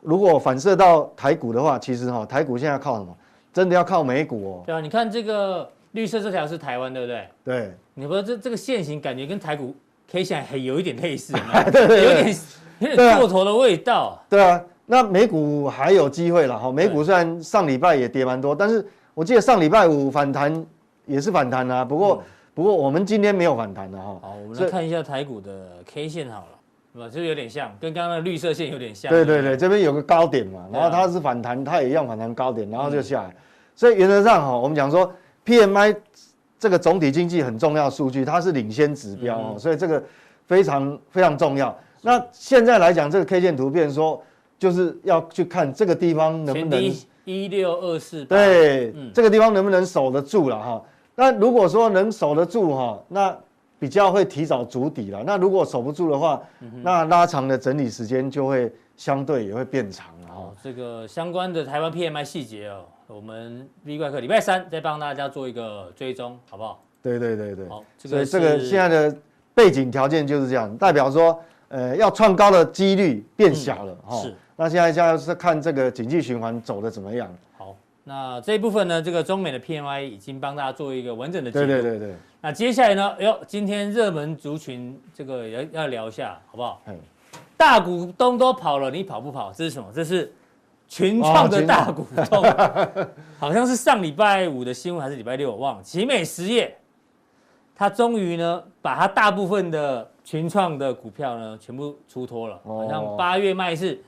[0.00, 3.14] 如果反射到台股的话，其实哈台股现在靠什么？
[3.52, 4.62] 真的要靠美股哦。
[4.64, 7.28] 对啊，你看这个绿色这条是台湾，对不对？
[7.44, 7.74] 对。
[7.92, 9.76] 你说这这个线型感觉跟台股
[10.10, 11.34] K 线还有一点类似，
[11.70, 12.36] 对对对，有点
[12.80, 14.18] 有点过头的味道。
[14.30, 16.72] 对啊，那美股还有机会了哈。
[16.72, 20.64] 美股虽然上礼拜也跌蛮多，但是我记得上礼拜五反弹
[21.04, 21.84] 也是反弹啊。
[21.84, 24.18] 不过、嗯、不过我们今天没有反弹的哈。
[24.22, 27.00] 好，我们来看一下台股的 K 线好了。
[27.00, 29.10] 吧就有点像，跟刚刚的绿色线有点像。
[29.10, 33.34] 对对对，这边有个高点嘛，然后它是反弹，它也一样反弹高点，然后就下来。
[33.74, 35.12] 所以原则上哈，我们讲说
[35.44, 35.96] PMI
[36.56, 40.00] 这个总体经济很重要数据，它是领先指标哦，所以这个
[40.46, 41.76] 非常非常重要。
[42.00, 44.22] 那现在来讲，这个 K 线图片说
[44.56, 50.82] 就是要去看这个地方能不能一六二四，对，这个地方能不能守得住了哈？
[51.14, 53.36] 那如果说能守得住哈，那
[53.78, 55.22] 比较会提早筑底了。
[55.24, 56.40] 那如果守不住的话，
[56.82, 60.28] 那拉长的整理时间就会相对也会变长了。
[60.34, 66.80] 哦，这个相关的台湾 PMI 细节哦，我们 V 怪客礼拜三再帮大家做一个追踪，好不好？
[67.02, 67.68] 对对对对。
[67.68, 69.16] 好，这个所以这个现在的
[69.54, 73.96] 背景条件就是这样，代表说，呃，要创高的几率变小了。
[74.10, 74.34] 嗯、是。
[74.56, 77.28] 那现在现在是看这个经济循环走的怎么样。
[78.06, 81.66] 那这一部分呢，这个中美的 PMI 已经帮大家做一个完整的记录。
[81.66, 82.14] 对对对对。
[82.42, 86.82] 那接下来呢，哎呦，今天热门族群这个要要聊一下，好不好？
[86.86, 86.94] 嗯。
[87.56, 89.50] 大股东都跑了，你跑不跑？
[89.54, 89.88] 这是什么？
[89.94, 90.30] 这是
[90.86, 93.08] 群创的大股东，哦、
[93.40, 95.82] 好像是上礼拜五的新闻还是礼拜六，我忘了。
[95.82, 96.76] 奇美实业，
[97.74, 103.98] 他终于呢，把他大部分的群创的股票呢，全部出脱了，好像八月卖是。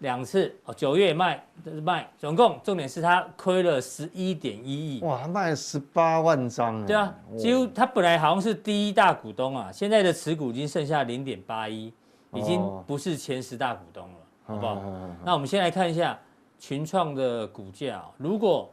[0.00, 5.00] 两次哦，九月卖就是卖，总共重点是他亏了十一点一亿。
[5.04, 6.84] 哇，他卖了十八万张。
[6.86, 11.92] 对啊，几乎他本来好像是第一大股东啊，现在的持股已经剩下零点八一，
[12.32, 14.82] 已经不是前十大股东了，好不好？
[15.22, 16.18] 那我们先来看一下
[16.58, 18.70] 群创的股价，如果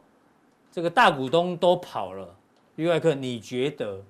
[0.72, 2.34] 这个大股东都跑了，
[2.76, 4.00] 另外一个你觉得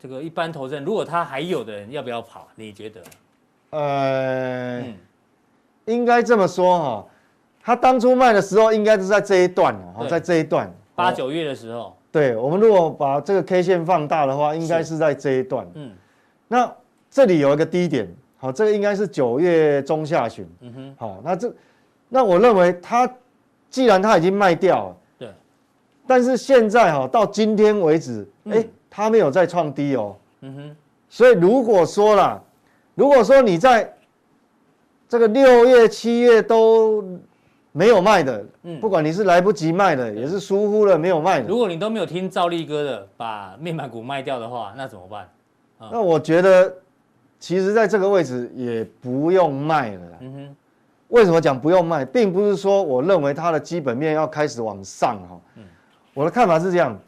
[0.00, 2.48] 这个一般投资人，如果他还有的人要不要跑？
[2.56, 3.00] 你觉得？
[3.70, 4.80] 呃。
[4.80, 4.98] 嗯
[5.88, 7.06] 应该这么说哈，
[7.62, 11.96] 他当初卖的时候应该是在这一段哦，在这一段八九月的时候。
[12.10, 15.66] 对，我们如果把这个 K 线放大的话，应该是在这一段。
[15.74, 15.92] 嗯，
[16.48, 16.72] 那
[17.10, 20.48] 这里有一个低点，好，这个应该是九月中下旬。
[20.60, 21.52] 嗯哼，好，那这，
[22.08, 23.08] 那我认为他
[23.68, 25.28] 既然他已经卖掉了，对，
[26.06, 30.16] 但是现在哈到今天为止，哎，他没有再创低哦。
[30.40, 30.76] 嗯哼，
[31.10, 32.40] 所以如果说啦，
[32.94, 33.94] 如果说你在
[35.08, 37.02] 这个六月、七月都
[37.72, 41.48] 没有卖的，嗯，不管你是来不及卖的，也是疏忽了没有卖的。
[41.48, 45.28] 如果你都没有听赵力哥的，把面板股卖掉的话，那怎么办？
[45.90, 46.72] 那我觉得，
[47.38, 50.02] 其实在这个位置也不用卖了。
[50.20, 50.56] 嗯哼，
[51.08, 55.40] 为什么讲不用卖，并不是说我认为它的基本面要开始往上哈。
[55.56, 55.64] 嗯，
[56.12, 56.98] 我的看法是这样。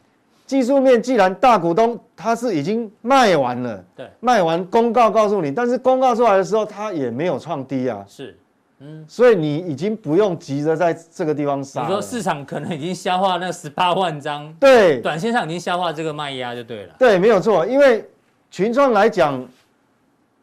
[0.50, 8.36] 技术面既然大股东他是已经卖完了，对，卖完公告告诉你，但是公告出来的时候他也没有创低啊，是，
[8.80, 11.82] 嗯，所以你已经不用急着在这个地方杀。
[11.82, 16.94] 你说市场可能已经消化那十八万张，对，短线上已经消化这个卖压就对了。
[16.98, 18.04] 对，没有错，因为
[18.50, 19.40] 群创来讲，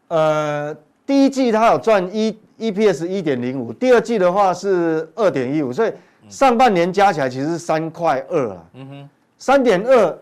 [0.08, 0.74] 呃，
[1.06, 5.92] 第一季它有赚一 EPS 一点零五，第二季的话是二点一五，所以
[6.30, 8.64] 上半年加起来其实是三块二啊。
[8.76, 9.10] 嗯哼。
[9.40, 10.18] 三点二，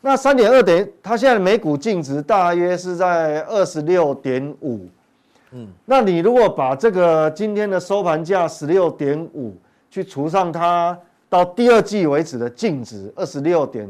[0.00, 4.88] 那三点二等于它现在每股净值大约是在二十六点五，
[5.50, 9.52] 嗯，那你如果把这个今天的收盘价十六点五
[9.90, 10.96] 去除上它
[11.28, 13.84] 到第二季为止的净值二十六点，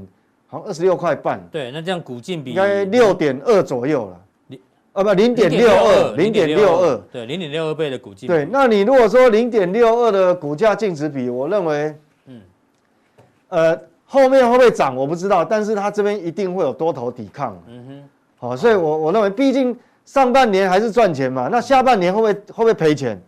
[0.46, 4.60] 好像二十六块半，对，那这样股净比应该六点二左右了，零
[4.94, 12.40] 啊不零点六二，零点六二，对，零点六二倍的股净，对，那你如果说零点六二的股价净值比，我认为，嗯，
[13.50, 13.78] 呃。
[14.08, 17.60] 后面会不会涨我不知道，但是它这边一定会有多头抵抗。
[17.66, 23.20] 嗯哼，好，所以我我认为，毕竟上半年还是赚钱嘛，那下半年会不会会不会赔钱？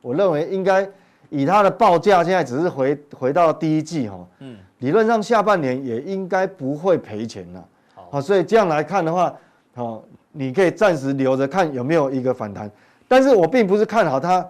[0.00, 0.88] 我认为应该
[1.30, 7.64] 以它的报价，现在只是回回到第一季哈，嗯，理论上下半年也应该不会赔钱了。
[8.08, 9.34] 好，所以这样来看的话，
[9.74, 12.70] 好，你可以暂时留着看有没有一个反弹，
[13.08, 14.48] 但是我并不是看好它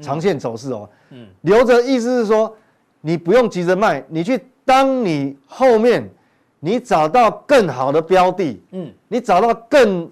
[0.00, 0.86] 长线走势哦。
[1.10, 2.54] 嗯，留着意思是说，
[3.00, 4.38] 你不用急着卖，你去。
[4.68, 6.06] 当你后面
[6.60, 10.10] 你找到更好的标的，嗯，你找到更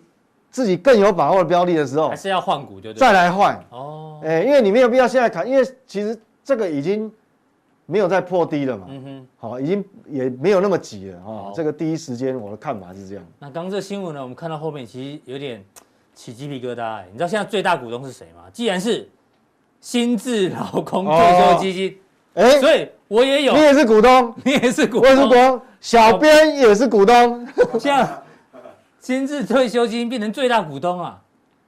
[0.50, 3.62] 自己更有把握的标的的时候，还是要换股就对，再来换。
[3.68, 7.12] 哦，哎，因为你没有必要现在砍，因为其实这个已经
[7.84, 13.24] 没有再破低了嘛，嗯哼，好，已经也没有那么急了啊，这个第一时间我的看法是这样。
[13.38, 15.62] 那刚刚这新闻呢，我们看到后面其实有点
[16.14, 18.44] 起鸡皮疙瘩，哎，你知道现在最大股东是谁吗？
[18.54, 19.06] 既然是
[19.82, 21.98] 新智劳工退休基金。
[22.36, 27.46] 哎，所以我也有，你也是股东，你也是股东，我也是股东，小编也是股东，
[27.80, 28.08] 这样，
[29.00, 31.20] 新制退休金变成最大股东啊，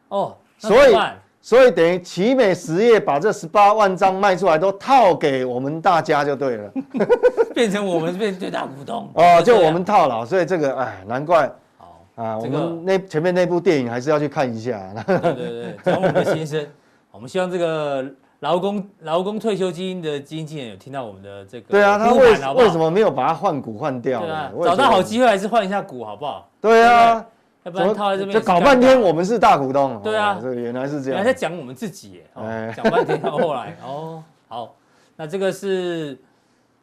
[0.08, 0.96] 哦，所以。
[1.40, 6.70] 所以等于奇美实业把这十八万张卖出来都套给我们大家就对了，
[7.54, 9.08] 变成我们变成最大股东。
[9.14, 11.50] 哦，就我们套牢，所以这个哎，难怪。
[11.78, 14.92] 好啊，我们那前面那部电影还是要去看一下。
[15.06, 16.66] 对对对，从我们的心声，
[17.12, 18.04] 我们希望这个
[18.40, 24.20] 劳工劳工退休金的经纪人有听到我们的这个，对啊，他为为什么没有把它换股换掉？
[24.20, 26.48] 对啊，找到好机会还是换一下股好不好？
[26.60, 27.24] 对啊。
[27.64, 30.00] 要不然套在这边就搞半天，我们是大股东。
[30.02, 31.18] 对啊，这原来是这样。
[31.18, 34.74] 原来在讲我们自己耶，讲半天到后来 哦，好，
[35.16, 36.16] 那这个是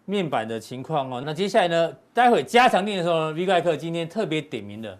[0.03, 1.23] 面板的情况哦。
[1.25, 4.95] 那接下来呢，待会加强店的时候呢，V 怪客今天特别点名的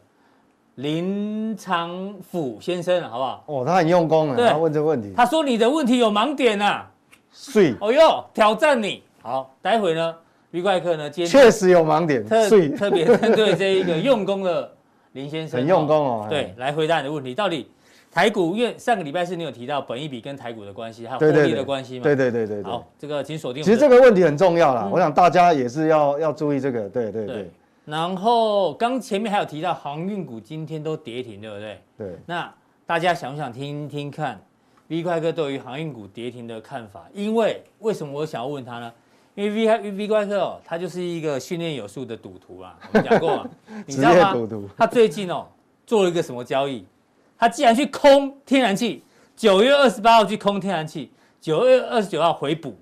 [0.76, 3.44] 林长甫先生，好不好？
[3.48, 5.14] 哦，他很用功啊，他问这个问题。
[5.16, 6.84] 他说你的问题有盲点呐，
[7.32, 7.76] 是。
[7.80, 9.02] 哦哟，挑战你。
[9.22, 10.16] 好，待会呢
[10.52, 14.72] ，V 怪客呢，今天确实有盲点，特特别针对这一个用功的。
[15.14, 17.34] 林先生很用功哦，对，来回答你的问题。
[17.34, 17.72] 到底
[18.12, 22.04] 台股，因为上个礼拜是你有提到本一比跟台股的关系，还有获利的关系嘛？
[22.04, 22.62] 对对对对。
[22.64, 23.64] 好，这个请锁定。
[23.64, 26.90] 其实这个问题很重要啦，我想大家也是要要注意这个。
[26.90, 27.50] 对对对。
[27.86, 31.82] 然后刚前面还有提到航运股今天都跌停，对不对？
[31.98, 32.20] 对。
[32.26, 32.52] 那
[32.86, 34.40] 大家想不想听听看
[34.88, 37.06] V 怪客对于航运股跌停的看法？
[37.14, 38.92] 因为为什么我想要问他呢？
[39.36, 43.50] 因为 V 怪 V 怪客哦，他就是一个训练有素的赌徒啊，我们讲过嘛，
[43.86, 44.48] 你知道吗？
[44.78, 45.48] 他最近哦
[45.86, 46.86] 做了一个什么交易？
[47.38, 49.04] 他竟然去空天然气，
[49.36, 52.74] 九月二十八号去空天然气，九月二十九号回补，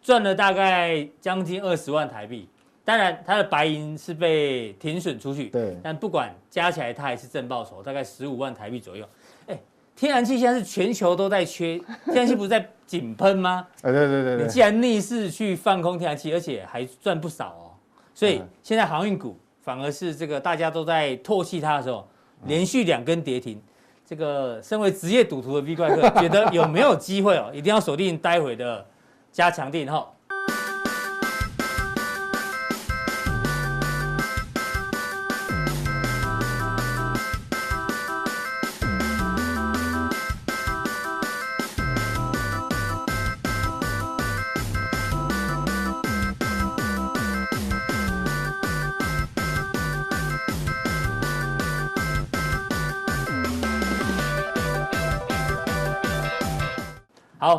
[0.00, 2.48] 赚了大概将近二十万台币。
[2.86, 9.06] 当然它的白银是被停损出去，对，但不管加起来，它还是正报酬，大概十五万台币左右。
[9.46, 9.58] 哎。
[9.98, 13.66] 天然气现在是全球都在缺， 天然气不是在井喷吗？
[13.80, 14.44] 对对对对。
[14.44, 17.72] 你既然逆势去放空天然气，而且还赚不少哦，
[18.14, 22.06] 所以现在航运股反而是这个大家都在唾弃它的时候，
[22.44, 23.58] 连续两根跌停。
[24.04, 27.50] 这个身为职业赌徒的 V 怪客， 觉得有没有机会哦？
[27.54, 28.86] 一定要锁定待会的
[29.32, 30.06] 加强定哈。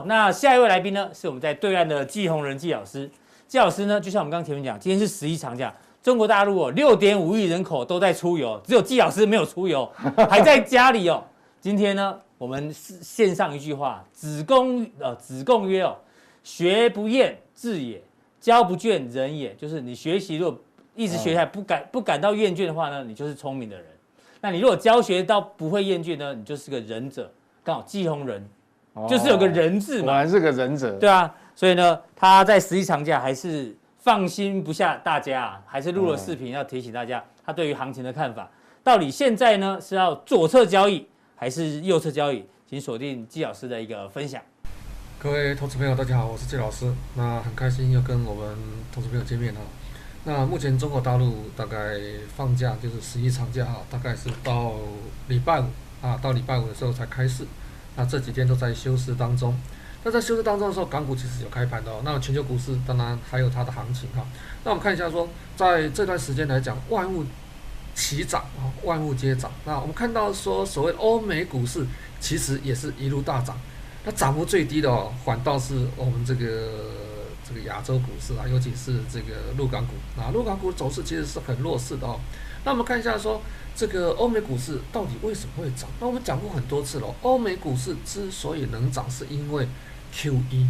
[0.06, 3.10] 那下一位来宾呢，是我们在对岸的季鸿仁季老师。
[3.48, 9.90] 季老师呢，就像我们刚前面讲，今天是十一长假，中国大陆哦，六点五亿人口都在出游，只有季老师没有出游，
[10.30, 11.24] 还在家里哦。
[11.62, 15.96] 今天呢，我们献上一句话：子贡呃，子贡曰哦，
[16.44, 18.02] 学不厌智也，
[18.42, 19.56] 教不倦仁也。
[19.56, 20.60] 就是你学习如果
[20.96, 23.86] 一直学下来不感不感到厌倦的话呢，你就是聪明的人。
[24.42, 27.32] 那你如果教学到不会厌倦呢，你就是个仁者。
[27.64, 28.48] 刚好季鸿仁。
[29.10, 30.92] 就是有个人字嘛，果然是个忍者。
[30.94, 38.50] 对啊，所以呢，他在十一长假还是放心不下大家，还是录了视频要提醒大家他对于行情的看法。
[38.84, 41.06] 到底现在呢是要左侧交易
[41.36, 42.46] 还是右侧交易？
[42.70, 44.42] 请锁定季老师的一个分享。
[45.20, 46.94] 各位投资朋友，大家好，我是季老师。
[47.16, 48.58] 那很开心又跟我们
[48.94, 49.62] 投资朋友见面哈。
[50.26, 51.96] 那目前中国大陆大概
[52.36, 54.74] 放假就是十一长假哈，大概是到
[55.30, 55.66] 礼拜五
[56.02, 57.46] 啊，到礼拜五的时候才开市。
[57.98, 59.54] 那这几天都在休市当中，
[60.04, 62.02] 那在休市当中的时候，港股其实有开盘的哦。
[62.06, 64.24] 那全球股市当然还有它的行情哈。
[64.64, 67.26] 那我们看一下说，在这段时间来讲，万物
[67.96, 69.52] 齐涨啊，万物皆涨。
[69.66, 71.84] 那我们看到说，所谓欧美股市
[72.20, 73.58] 其实也是一路大涨。
[74.06, 76.46] 那涨幅最低的哦，反倒是我们这个
[77.48, 82.20] 这个亚洲股市啊，尤其是这个陆港股啊，陆港股走势其实是很弱势的哦。
[82.68, 83.42] 那我们看一下说。
[83.78, 85.88] 这个欧美股市到底为什么会涨？
[86.00, 89.68] 那我们讲过很多次了，欧美股市之所以能涨，是因为
[90.12, 90.66] QE，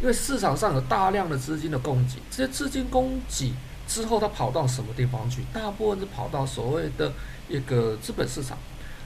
[0.00, 3.52] 因为市场上有大量的资金的供给，这些资金供给
[3.86, 5.44] 之后，它跑到什么地方去？
[5.52, 7.12] 大部分是跑到所谓的
[7.48, 8.58] 一个资本市场，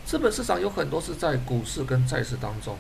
[0.06, 2.74] 资本市场有很多是在股市跟债市当中，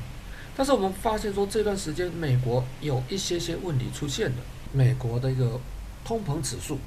[0.56, 4.36] 但是我们发现说，这段时间美国有一些些问题出现了，
[4.72, 5.60] 美国的一个
[6.02, 6.78] 通膨指数。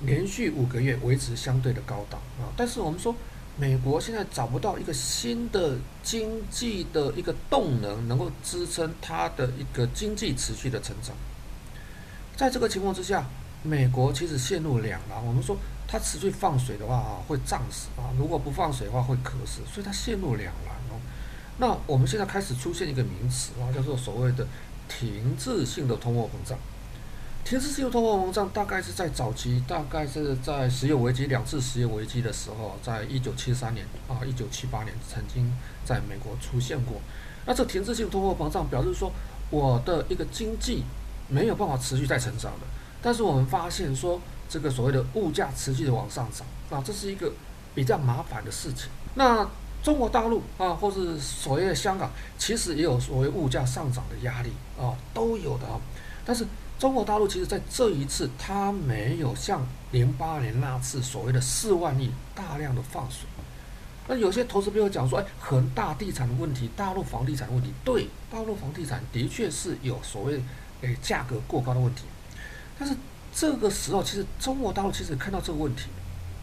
[0.00, 3.14] 连续五个月维持相对的高档啊，但是我们说，
[3.56, 11.14] 美国现在找不到一个新的经济的一个动能，能够支撑它的一个经济持续的成长。
[12.36, 13.26] 在这个情况之下，
[13.64, 15.24] 美国其实陷入两难。
[15.26, 15.56] 我们说，
[15.88, 19.62] 它持续放水的话啊，会胀死啊；如果不放水的话，会渴死。
[19.68, 21.00] 所以它陷入两难哦。
[21.58, 24.46] 那我们现在开始出现一个名词啊，叫做所谓的
[24.88, 26.56] 停滞性的通货膨胀。
[27.48, 35.50] 停滞性通货膨胀大概是在早期，大概是在石油危机两次石油危机的时候，在一九七三年啊，一九七八年曾经
[35.82, 37.00] 在美国出现过。
[37.46, 39.10] 那这停滞性通货膨胀表示说，
[39.48, 40.84] 我的一个经济
[41.26, 42.66] 没有办法持续在成长的。
[43.00, 47.32] 但是我们发现说，这个所谓的物价持续的往上涨，啊，这是一个
[47.74, 48.90] 比较麻烦的事情。
[49.14, 49.48] 那
[49.82, 55.80] 中国大陆啊，或是所谓的香港，其实也有所谓物价上涨的压力啊，都有的啊。
[56.26, 56.46] 但是
[56.78, 63.26] 中国大陆其实在这一次，它没有像零八年那次所谓的四万亿大量的放水。
[64.06, 70.40] 那有些投资朋友讲说，哎，恒大地产的问题，大陆房地产的问题，对，大陆房地产的确是有所谓
[70.82, 72.04] 诶价格过高的问题。
[72.78, 72.94] 但是
[73.34, 75.88] 这个时候，其实中国大陆其实看到这个问题，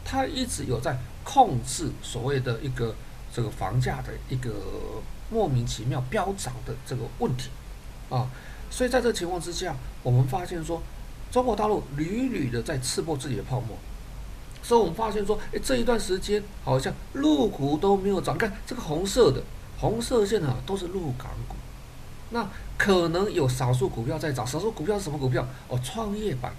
[0.04, 2.94] 它一直有在控制所谓的一个
[3.34, 4.52] 这个房价的一个
[5.30, 7.50] 莫名其妙飙涨的这个问题
[8.10, 8.30] 啊。
[8.70, 10.82] 所以在这情况之下，我们发现说，
[11.32, 13.78] 中国大陆屡屡的在刺破自己的泡沫。
[14.62, 18.38] 所以我们发现说，哎，这一段时间好像陆股都没有涨。
[18.38, 19.44] 看这个红色的
[19.78, 21.56] 红色线啊，都是陆港股。
[22.32, 25.48] 那可能有少数股票在涨，少数股票是什么股票？
[25.68, 26.52] 哦，创业板。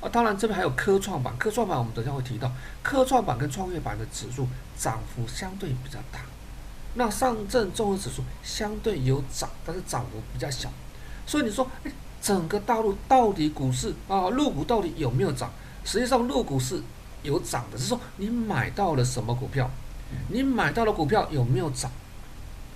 [0.00, 1.36] 啊，当然这边还有科创板。
[1.36, 2.50] 科创板我们等下会提到，
[2.82, 6.20] 科创板跟创业板的指数涨幅相对比较大。
[6.94, 10.70] 那上证综合指数相对有涨，但是涨幅比较小。
[11.26, 15.50] 所以你说，哎，整个大陆到底股市啊，入股到底有没有涨？
[15.84, 16.80] 实际上，入股是
[17.22, 19.70] 有涨的，是说你买到了什么股票？
[20.28, 21.90] 你买到的股票有没有涨？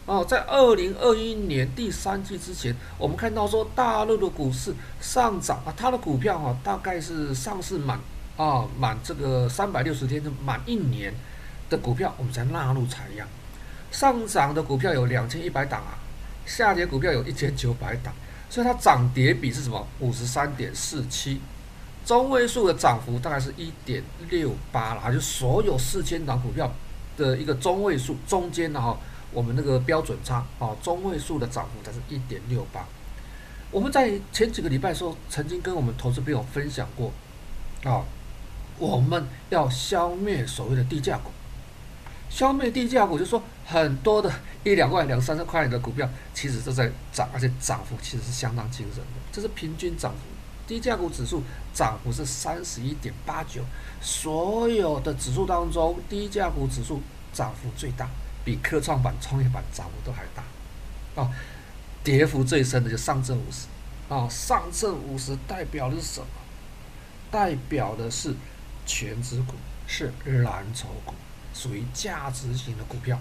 [0.06, 7.98] 哦，在二零二一年第三季之前，我们看到说大陆的股市上涨啊，它的股票哈、大概是上市满
[8.36, 11.12] 啊满这个三百六十天就满一年
[11.68, 13.26] 的股票，我们才纳入采样。
[13.90, 15.98] 上涨的股票有两千一百档啊，
[16.46, 18.14] 下跌股票有一千九百档。
[18.56, 19.86] 所以它涨跌比是什么？
[20.00, 21.38] 五十三点四七，
[22.06, 26.72] 中位数的涨幅大概是一点六八了，就所有四千档股票
[27.18, 28.98] 的一个中位数中间的哈，
[29.30, 32.82] 我们那个标准差啊，中位数的涨幅才是一点六八。
[33.70, 37.12] 我们在前几个礼拜的时候，曾经跟我们投资朋友分享过
[37.84, 38.06] 啊，
[38.78, 41.30] 我们要消灭所谓的低价股。
[42.28, 44.32] 消灭低价股，就是说很多的
[44.64, 49.20] 一两块、两三十块的股票，其实都在涨，而且涨幅其实是相当惊人的。
[49.32, 50.18] 这是平均涨幅，
[50.66, 53.62] 低价股指数涨幅是三十一点八九，
[54.00, 57.00] 所有的指数当中，低价股指数
[57.32, 58.08] 涨幅最大，
[58.44, 61.22] 比科创板、创业板涨幅都还大。
[61.22, 61.30] 啊，
[62.04, 63.66] 跌幅最深的就上证五十，
[64.12, 66.26] 啊，上证五十代表的是什么？
[67.30, 68.34] 代表的是
[68.84, 69.54] 全指股，
[69.86, 70.12] 是
[70.42, 71.14] 蓝筹股。
[71.56, 73.18] 属于价值型的股票，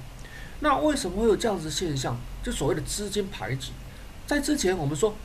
[0.59, 2.19] 那为什么会有这样子现象？
[2.43, 3.71] 就所谓的资金排挤。
[4.27, 5.15] 在之前我们说，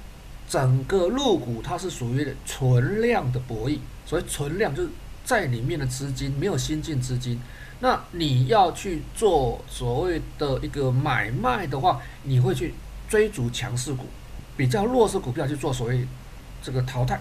[0.49, 4.91] 整个入股它是属于存量的博弈，所谓存量就是
[5.25, 7.41] 在里面的资金没有新进资金。
[7.81, 12.75] 那你要去做所谓的一个买卖的话，你会去
[13.09, 14.05] 追逐强势股，
[14.57, 16.07] 比较弱势股票去做所谓
[16.63, 17.21] 这个淘汰。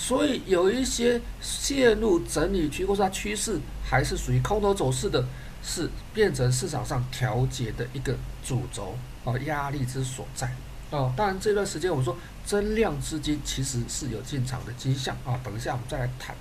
[0.00, 5.22] 所以有一些陷入整理区，或者它趋势还是属于空头走势的，
[5.62, 10.46] 是变成市场上调节的一个主轴啊，压力之所在
[10.92, 11.12] 啊。
[11.16, 16.34] 当然这段时间我们说增量资金其实是有进场的迹象啊，等一下我们再来谈。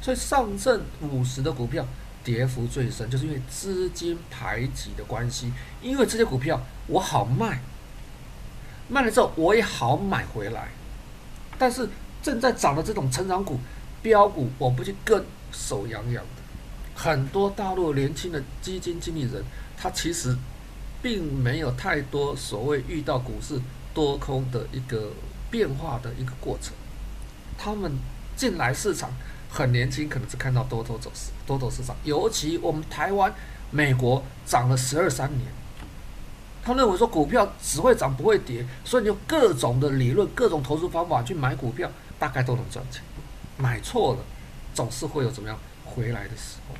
[0.00, 1.86] 所以上证五十的股票
[2.24, 5.52] 跌幅最深，就是因为资金排挤的关系，
[5.82, 7.60] 因为这些股票我好卖，
[8.88, 10.70] 卖了之后我也好买回来，
[11.58, 11.88] 但是。
[12.22, 13.58] 正在涨的这种成长股、
[14.00, 16.42] 标股，我不去跟，手痒痒的。
[16.94, 19.42] 很多大陆年轻的基金经理人，
[19.76, 20.36] 他其实
[21.02, 23.60] 并没有太多所谓遇到股市
[23.92, 25.10] 多空的一个
[25.50, 26.72] 变化的一个过程。
[27.58, 27.92] 他们
[28.36, 29.10] 进来市场
[29.50, 31.96] 很年轻，可能是看到多头走势、多头市场。
[32.04, 33.32] 尤其我们台湾、
[33.70, 35.48] 美国涨了十二三年，
[36.62, 41.90] 他认为说股票只会涨不会跌，所以你用各种的理论、各种投资方法去买股票。
[42.22, 43.02] 大概都能赚钱，
[43.56, 44.20] 买错了，
[44.72, 46.76] 总是会有怎么样回来的时候。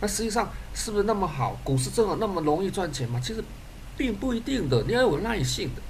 [0.00, 1.56] 那实际上是不是那么好？
[1.62, 3.20] 股市真的那么容易赚钱吗？
[3.22, 3.44] 其实
[3.96, 5.82] 并不一定的，你要有耐性的。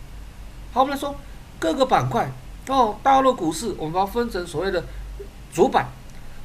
[0.70, 1.16] 好，我们来说
[1.58, 2.30] 各个板块
[2.66, 2.98] 哦。
[3.02, 4.84] 大陆股市我们要分成所谓的
[5.50, 5.88] 主板，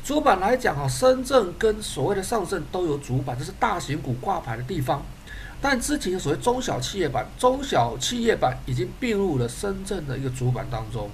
[0.02, 5.04] 主板来讲啊，深圳跟所谓的上证都有主板，这是大型股挂牌的地方。
[5.62, 11.10] 但之前所谓中小企业板，中小企业板已经并入了深圳的一个主板当中。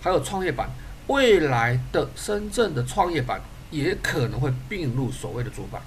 [0.00, 0.70] 还有创业板，
[1.08, 3.40] 未来的深圳的创业板
[3.70, 5.80] 也可能会并入所谓的主板。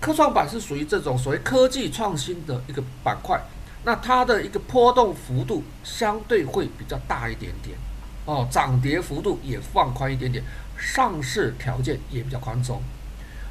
[0.00, 3.40] 科创板是属于这种所谓科技创新的一个板块，
[3.84, 7.76] 那它的一个波动幅度相对会比较大一点点。
[8.24, 10.44] 哦，涨跌幅度也放宽一点点，
[10.76, 12.80] 上市条件也比较宽松。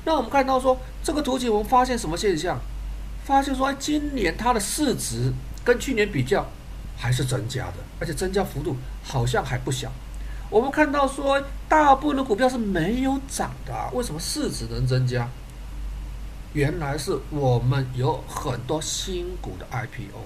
[0.05, 2.59] 那我们看到说这个图形，我们发现什么现象？
[3.26, 5.34] 发现说，今年它的市值
[5.65, 6.45] 跟去年比较
[6.97, 9.91] 还是增加的，而且增加幅度好像还不小。
[10.49, 15.29] 我们看到说，大部分的股票是没有涨的啊，为什么市值能增加？
[16.53, 20.17] 原来是我们有很多新股的 IPO，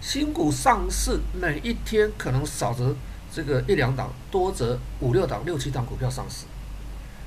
[0.00, 2.94] 新股上市每一天可能少则
[3.30, 6.46] 这个一两档，多则五六档、六七档股票上市。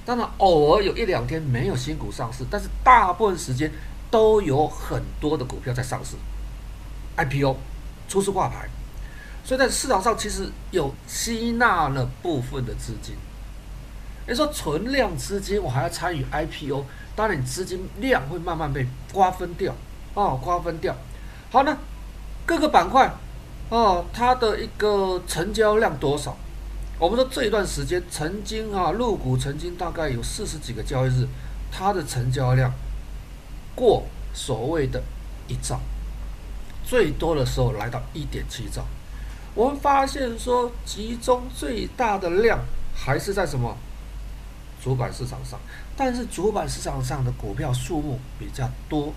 [0.06, 3.72] 当然，偶尔有一两天没有新股上市，但是大部分时间
[4.10, 6.16] 都有很多的股票在上市
[7.18, 7.58] ，IPO
[8.08, 8.70] 初次挂牌。
[9.46, 13.16] 所以在市场上其实有吸纳了部分的资金，
[14.26, 19.76] 你说存量资金我还要参与 IPO，当然你资金量会慢慢被瓜分掉，
[20.14, 20.96] 哦，瓜分掉。
[21.52, 21.78] 好，那
[22.46, 23.12] 各个板块，
[23.68, 26.38] 哦，它的一个成交量多少？
[26.98, 31.28] 我们说这一段时间曾经啊，入股曾经大概有四十几个交易日，
[31.70, 32.72] 它的成交量
[33.76, 35.04] 过所谓的
[35.50, 35.82] 一兆，
[36.84, 38.86] 最多的时候来到一点七兆。
[39.56, 42.60] 我们发现说，集中最大的量
[42.96, 43.78] 还是在什么？
[44.82, 45.58] 主板市场上，
[45.96, 49.14] 但是主板市场上的股票数目比较多，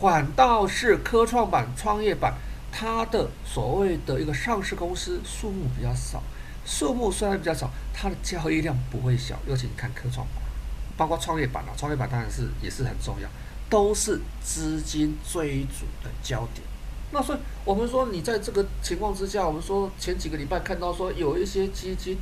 [0.00, 2.34] 反倒是科创板、创业板，
[2.70, 6.22] 它的所谓的一个上市公司数目比较少。
[6.64, 9.36] 数目虽然比较少，它的交易量不会小。
[9.48, 10.44] 尤其你看科创板，
[10.96, 13.28] 包括创业板啊，创业板当然是也是很重要，
[13.68, 16.66] 都是资金追逐的焦点。
[17.10, 22.18] 那所以，我们说你在这个情况之下，我们说前几个礼拜看到说有一些基金，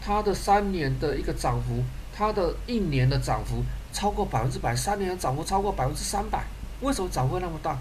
[0.00, 1.84] 它的三年的一个涨幅，
[2.14, 3.62] 它的一年的涨幅
[3.92, 6.44] 超过百分之百，三年的涨幅超过百分之三百，
[6.80, 7.78] 为什么涨幅那么大？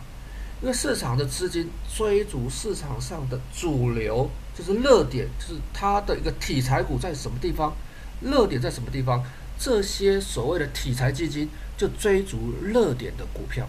[0.62, 7.74] 因为市场的资金追逐市场上的主流，就是热点，就是它的一个题材股在什么地方，
[8.22, 9.24] 热点在什么地方，
[9.58, 11.50] 这些所谓的题材基金
[11.82, 13.68] 就追逐热点的股票。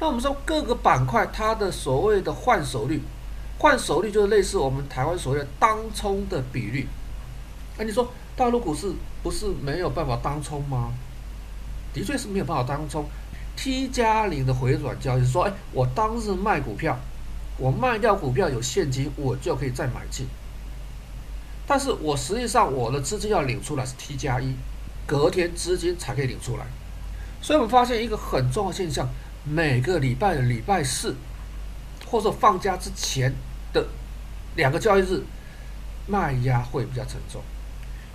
[0.00, 3.00] 那我们说各个板块它的所谓的换手率，
[3.58, 6.88] 换手率就是类似我们台湾所谓的当冲的比率。
[7.78, 8.92] 那你说大陆股市
[9.22, 10.92] 不是没有办法当冲吗？
[11.94, 13.06] 的确是没有办法当冲。
[13.54, 16.98] T 加零的回转交易说，哎，我当日卖股票，
[17.56, 20.26] 我卖掉股票有现金，我就可以再买进。
[21.68, 24.56] 但是我实际上我的资金要领出来是 T 加一，
[25.06, 26.66] 隔天资金才可以领出来。
[27.42, 29.06] 所以我们发现一个很重要的现象。
[29.44, 31.16] 每个礼拜的礼拜四，
[32.06, 33.34] 或者放假之前
[33.72, 33.84] 的
[34.54, 35.20] 两个交易日，
[36.06, 37.42] 卖压会比较沉重，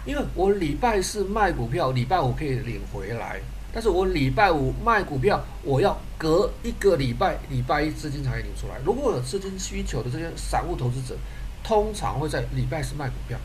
[0.06, 3.42] 因为我礼拜四卖股票，礼拜五可以领回来，
[3.74, 8.76] 但是我礼拜五卖股票，我要隔一个礼拜，礼拜一资金才可以领出来。
[8.86, 11.14] 如果有资金需求的这些散户投资者，
[11.62, 13.38] 通常会在礼拜四卖股票，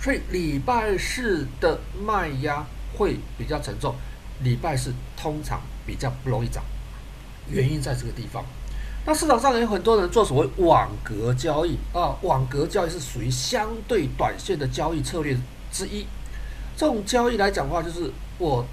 [0.00, 2.66] 所以礼拜四的卖压
[2.98, 3.94] 会比较沉重。
[4.44, 6.62] 礼拜四通常比较不容易涨，
[7.48, 8.44] 原因在这个地方。
[9.06, 15.36] 那市场上有很多人做所谓网格交易啊，网格交易是属于相对短线的交易策略
[15.72, 16.06] 之一。
[16.76, 18.64] 这种交易来讲的话，就是我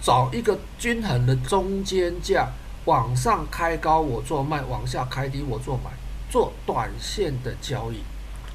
[0.00, 2.48] 找一个均衡的中间价，
[2.84, 5.90] 往上开高我做卖，往下开低我做买，
[6.30, 7.96] 做短线的交易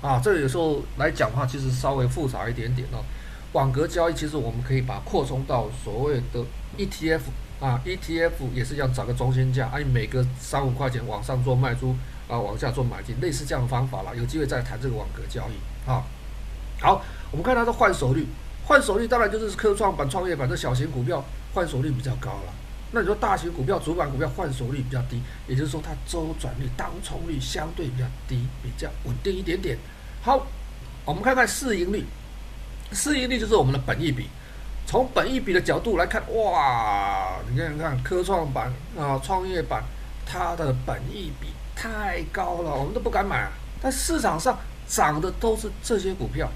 [0.02, 0.22] 啊。
[0.24, 3.04] 这个有时候来讲的话，其实稍微复杂一点点哦。
[3.56, 6.44] 网格交易其实我们可以把扩充到所谓的
[6.78, 7.22] ETF
[7.62, 11.96] 啊，ETF 也是要找个中间价，按每个三五块钱往上做卖出
[12.28, 14.12] 啊，往下做买进，类似这样的方法啦。
[14.14, 16.04] 有机会再谈这个网格交易啊。
[16.82, 17.02] 好，
[17.32, 18.28] 我们看它的换手率，
[18.66, 22.54] 换手率当然就是科创板、创业板这小型股票换手率比较高了。
[22.92, 29.78] 那你说大型股票、主板股票换手率比较低，也就是说它周转率、当冲率相对比较低，比较稳定一点点。
[30.22, 30.46] 好，
[31.06, 32.04] 我们看看市盈率。
[32.92, 34.28] 市盈率就是我们的本益比，
[34.86, 39.84] 从本益比的角度来看，哇，你看看科创板啊、创业板，
[40.26, 43.52] 它的本益比太高了，我们都不敢买啊。
[43.82, 44.58] 但市场上
[44.88, 46.50] 涨的都是这些股票，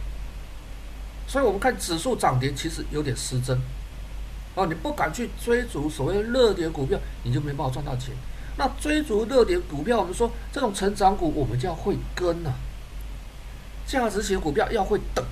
[1.27, 3.59] 所以我们看指数涨跌其实有点失真。
[4.55, 8.13] 哦，你不敢去追逐所谓的热点股票，你就没办法赚到钱。
[8.57, 12.53] 那追逐热点股票，我们说这种成长股，我们就要会跟啊，
[13.86, 15.23] 价值型股票要会等。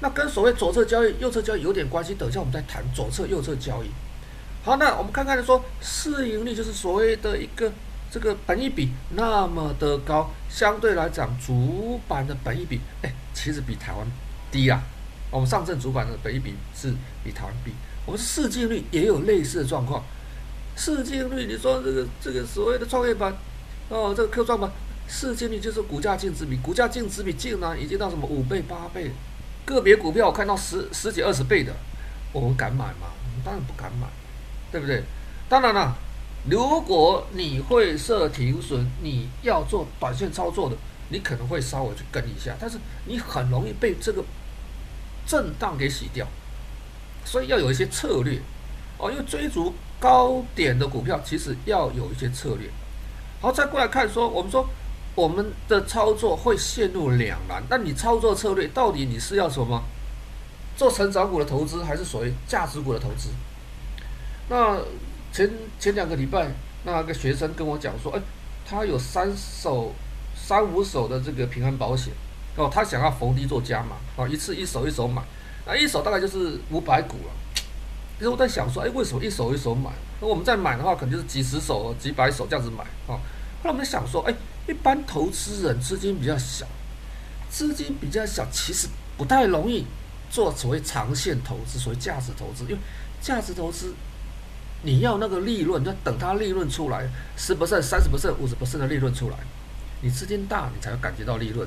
[0.00, 3.88] 那跟所谓左侧交易、右侧交易有点关系，等一下我们再谈左侧、右侧交易。
[4.62, 7.70] 好，那我们看看说市盈率就是所谓的一个
[8.10, 14.06] 这个本益比那么的高，相对来讲主板的本益比，哎，其实比台湾
[14.50, 14.82] 低啊。
[15.30, 16.92] 我们上证主板的本益比是
[17.22, 17.70] 比台湾低，
[18.04, 20.02] 我们市净率也有类似的状况。
[20.76, 23.32] 市净率，你说这个这个所谓的创业板，
[23.88, 24.70] 哦，这个科创板，
[25.06, 29.10] 市净率就是股价净值比，股价净值比竟然已经到什么五倍八倍，
[29.74, 31.72] 个别股票我看到十十几二十倍的，
[32.32, 33.08] 我们敢买吗？
[33.24, 34.06] 我们当然不敢买，
[34.72, 35.02] 对不对？
[35.48, 35.96] 当然了，
[36.48, 40.76] 如果你会设停损，你要做短线操作的，
[41.08, 44.24] 你可能会稍微去跟一下，但是你很容易被这个
[45.26, 46.26] 震荡给洗掉，
[47.24, 48.38] 所以要有一些策略
[48.98, 52.68] 哦，因为追逐高点的股票，其实要有一些策略。
[53.40, 54.68] 好，再过来看说，我们说。
[55.20, 59.82] 我们的操作会陷入两难，那你操作策略到底你是要什么？
[60.78, 63.28] 做成长股的投资，还是属于价值股的投资？
[64.48, 64.78] 那
[65.30, 66.48] 前前两个礼拜，
[66.84, 68.20] 那个学生跟我讲说，哎，
[68.64, 69.92] 他有三手、
[70.34, 72.14] 三五手的这个平安保险，
[72.56, 75.20] 哦，他想要逢低做加码，哦，一次一手一手买，
[75.66, 77.32] 那一手大概就是五百股了。
[78.16, 79.90] 其实我在想说，哎，为什么一手一手买？
[80.18, 83.20] 那我们再买的话，可能就是几十手、几百手这样子买，哦。
[83.62, 84.34] 后来我们想说，哎。
[84.70, 86.64] 一般投资人资金比较小，
[87.50, 88.86] 资金比较小，其实
[89.18, 89.84] 不太容易
[90.30, 92.62] 做所谓长线投资，所谓价值投资。
[92.62, 92.76] 因为
[93.20, 93.92] 价值投资，
[94.82, 97.04] 你要那个利润，要等它利润出来，
[97.36, 99.36] 十 percent、三十 percent、五十 percent 的利润出来，
[100.02, 101.66] 你资金大，你才会感觉到利润；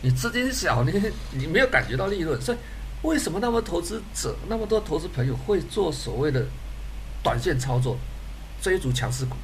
[0.00, 0.92] 你资金小，你
[1.32, 2.40] 你没有感觉到利润。
[2.40, 2.58] 所以，
[3.02, 6.46] 为什么那么投资者，那么多投资朋友会做所谓的
[7.20, 7.98] 短线操作，
[8.62, 9.34] 追逐强势股？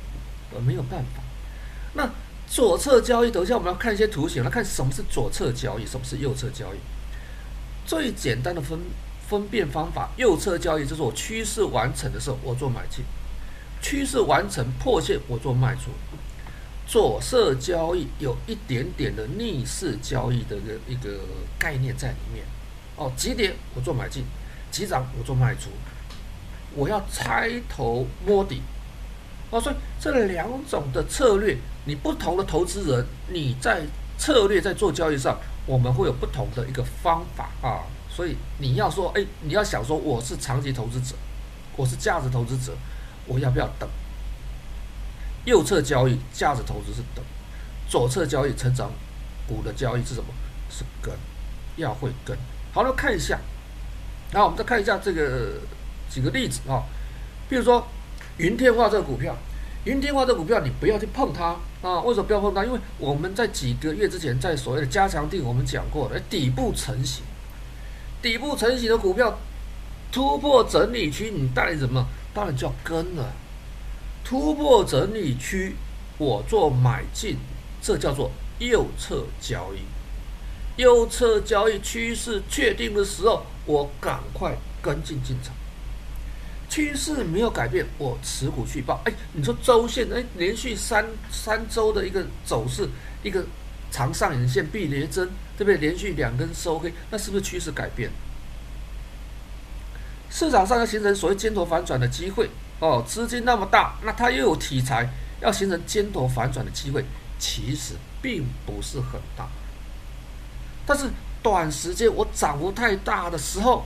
[0.54, 1.20] 呃，没有办法。
[1.94, 2.08] 那。
[2.50, 6.78] 左侧交易，等一下我们要看一些图形，来看什么是左侧交易，什么是右侧交易。
[7.86, 8.76] 最简单的分
[9.28, 13.04] 分辨方法，右侧交易就是我趋势完成的时候，我做买进；
[13.80, 15.92] 趋势完成破线，我做卖出。
[16.88, 21.20] 左侧交易有一点点的逆势交易的一个一个
[21.56, 22.44] 概念在里面。
[22.96, 24.24] 哦，急跌我做买进，
[24.72, 25.70] 急涨我做卖出。
[26.74, 28.60] 我要猜头摸底。
[29.50, 33.82] 哦，所以这两种的策略，你不同的投资人，你在
[34.18, 37.84] 策略在做交易上，我们会有不同的一个方法啊。
[38.08, 41.14] 所以你要说，哎，你要想说，我是长期投资者，
[41.76, 42.76] 我是价值投资者，
[43.26, 43.88] 我要不要等？
[45.46, 47.24] 右侧交易价值投资是等，
[47.88, 48.90] 左侧交易成长
[49.48, 50.26] 股的交易是什么？
[50.68, 51.14] 是跟，
[51.76, 52.36] 要会跟。
[52.72, 53.38] 好了，看一下，
[54.32, 55.60] 然后我们再看一下这个
[56.10, 56.84] 几个例子啊，
[57.48, 57.86] 比如说。
[58.36, 59.36] 云天化这个股票，
[59.84, 62.00] 云天化这股票你不要去碰它啊！
[62.02, 62.64] 为什么不要碰它？
[62.64, 67.24] 因为我们在几个月之前在所谓的加强定，我们讲过的底部成型，
[68.20, 69.38] 底部成型的股票
[70.12, 72.06] 突破整理区，你带什么？
[72.34, 73.32] 当然就要跟了。
[74.22, 75.74] 突破整理区，
[76.18, 77.38] 我做买进，
[77.80, 79.78] 这叫做右侧交易。
[80.80, 85.54] 右侧交易趋势确定的时候，我赶快跟进进场。
[86.70, 89.02] 趋势没有改变，我持股续抱。
[89.04, 92.88] 哎，你说周线，哎，连续三三周的一个走势，
[93.24, 93.44] 一个
[93.90, 95.76] 长上影线避雷针，对不对？
[95.78, 98.08] 连续两根收黑，那是不是趋势改变？
[100.30, 102.48] 市场上要形成所谓尖头反转的机会
[102.78, 105.10] 哦，资金那么大，那它又有题材，
[105.40, 107.04] 要形成尖头反转的机会，
[107.36, 109.48] 其实并不是很大。
[110.86, 111.10] 但是
[111.42, 113.84] 短时间我涨幅太大的时候，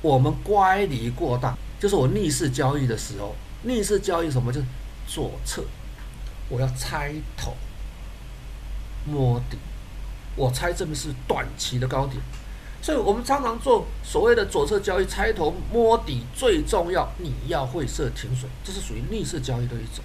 [0.00, 1.58] 我们乖离过大。
[1.78, 4.52] 就是我逆势交易的时候，逆势交易什么？
[4.52, 4.66] 就是
[5.06, 5.62] 左侧，
[6.48, 7.54] 我要猜头
[9.06, 9.56] 摸底，
[10.36, 12.20] 我猜这边是短期的高点，
[12.82, 20.04] 所以我们常常做所谓的左侧交易，猜头摸底最重要，你要会设停损，这是属于逆势交易的一种。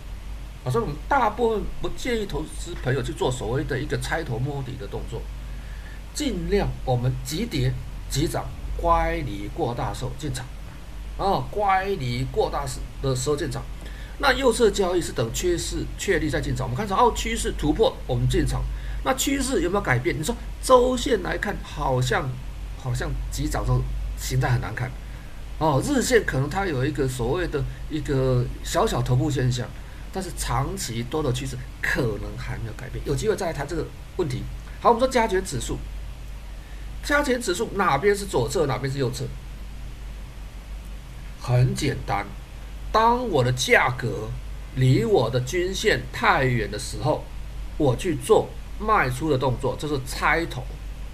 [0.63, 5.21] 啊，所以我们大部分不建议投资朋友去做所谓的一个猜头摸底的动作，
[6.13, 7.73] 尽量我们急跌
[8.09, 8.45] 急涨，
[8.77, 10.45] 乖离过大时候进场。
[11.17, 13.61] 哦，乖离过大时的时候进场，
[14.17, 16.65] 那右侧交易是等趋势确立再进场。
[16.65, 18.63] 我们看到哦，趋势突破，我们进场。
[19.05, 20.17] 那趋势有没有改变？
[20.17, 22.27] 你说周线来看，好像
[22.81, 23.81] 好像急涨之后
[24.17, 24.89] 形态很难看。
[25.59, 29.67] 哦，日线可能它有一个所谓的一个小小头部现象，
[30.11, 33.03] 但是长期多头趋势可能还没有改变。
[33.05, 33.85] 有机会再来谈这个
[34.17, 34.41] 问题。
[34.81, 35.77] 好，我们说加权指数，
[37.03, 39.25] 加权指数哪边是左侧，哪边是右侧？
[41.45, 42.25] 很简单，
[42.89, 44.29] 当我的价格
[44.77, 47.25] 离我的均线太远的时候，
[47.75, 48.47] 我去做
[48.79, 50.61] 卖出的动作，这是猜头；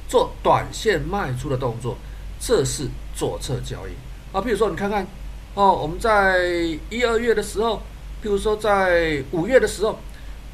[0.07, 1.97] 做短线卖出的动作，
[2.39, 3.91] 这是左侧交易
[4.32, 4.39] 啊。
[4.39, 5.07] 比如说，你看看
[5.55, 6.38] 哦，我们在
[6.91, 7.82] 一二月的时候，
[8.23, 9.97] 譬如说在五月的时候，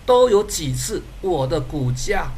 [0.05, 2.31] 都有几次我的股价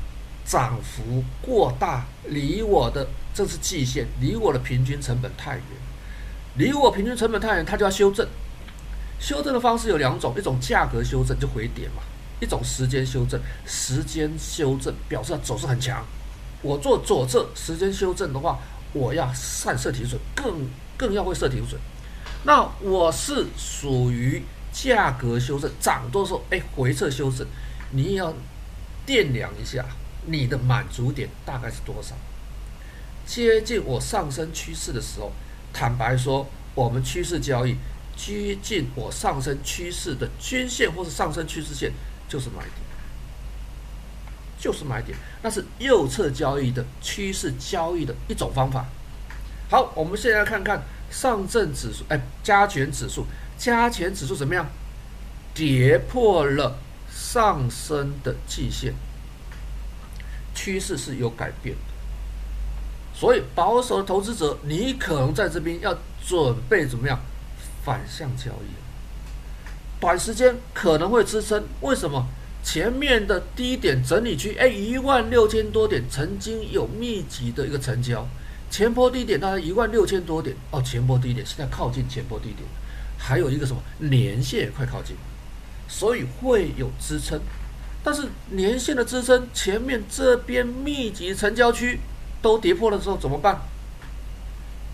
[0.44, 5.64] 涨幅过大，离我的这是季线，离我的平均成本太远。
[6.58, 8.28] 离我平均成本太远，它就要修正。
[9.20, 12.02] 修正的方式有两种，一种价格修正就回跌嘛，
[12.40, 16.06] 一种时间修正，时间修正表示它走势很强。
[16.62, 18.60] 我做左侧时间修正的话，
[18.94, 21.80] 我要善设停损，更更要会设停损。
[22.44, 27.46] 那我是属于价格修正，涨多时候，哎，回撤修正，
[27.92, 28.34] 你也要
[29.06, 29.86] 掂量一下
[30.26, 32.16] 你的满足点大概是多少。
[33.26, 35.32] 接近我上升趋势的时候，
[35.78, 37.78] 坦白说，我们趋势交易
[38.16, 41.92] 接近我上升趋势的均线或是上升趋势线，
[42.28, 42.88] 就是买点。
[44.60, 48.88] 就是买点，那是右侧交易的趋势交易的一种方法。
[49.70, 54.68] 好，我们现在看看上证指数，哎，加权指数，加权指数怎么样？
[55.54, 58.96] 跌破了上升的季线，
[60.56, 61.76] 趋势是有改变。
[63.20, 67.20] 所以保守的投资者，你可能在这边要准备怎么样？
[67.84, 68.70] 反向交易，
[70.00, 72.28] 短时间可能会支撑，为什么？
[72.64, 78.28] 前面的低点整理区，哎，一万六千多点，曾经有密集的一个成交。
[78.70, 82.60] 前波低点大概一万六千多点，哦，前波低点现在靠近前波低点，
[83.18, 85.16] 还有一个什么年线也快靠近，
[85.88, 87.40] 所以会有支撑。
[88.04, 92.00] 但是年线的支撑，前面这边密集成交区
[92.42, 93.62] 都跌破了之后怎么办？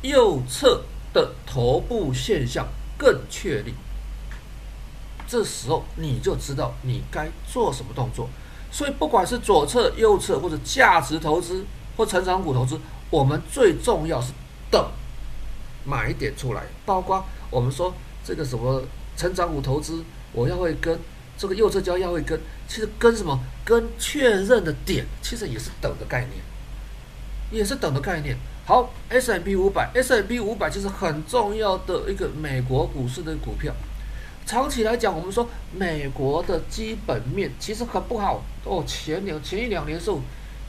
[0.01, 0.83] 右侧
[1.13, 2.67] 的头部现象
[2.97, 3.73] 更确立。
[5.27, 8.29] 这时候你就知道你该做什么动作，
[8.71, 11.65] 所以不管是左侧、右侧，或者价值投资
[11.95, 12.79] 或成长股投资，
[13.09, 14.31] 我们最重要是
[14.69, 14.91] 等
[15.85, 16.63] 买点出来。
[16.85, 18.83] 包括我们说这个什么
[19.15, 20.99] 成长股投资，我要会跟
[21.37, 23.39] 这个右侧交易要会跟，其实跟什么？
[23.65, 26.33] 跟确认的点，其实也是等的概念，
[27.53, 28.35] 也是等的概念。
[28.65, 33.73] 好，S&P 五百，S&P 五百就是很重要的一个美国股市的股票。
[34.45, 38.83] 长期来讲，我们说美国的基本面其实很不好哦。
[38.87, 40.19] 前年、前一两年的时候，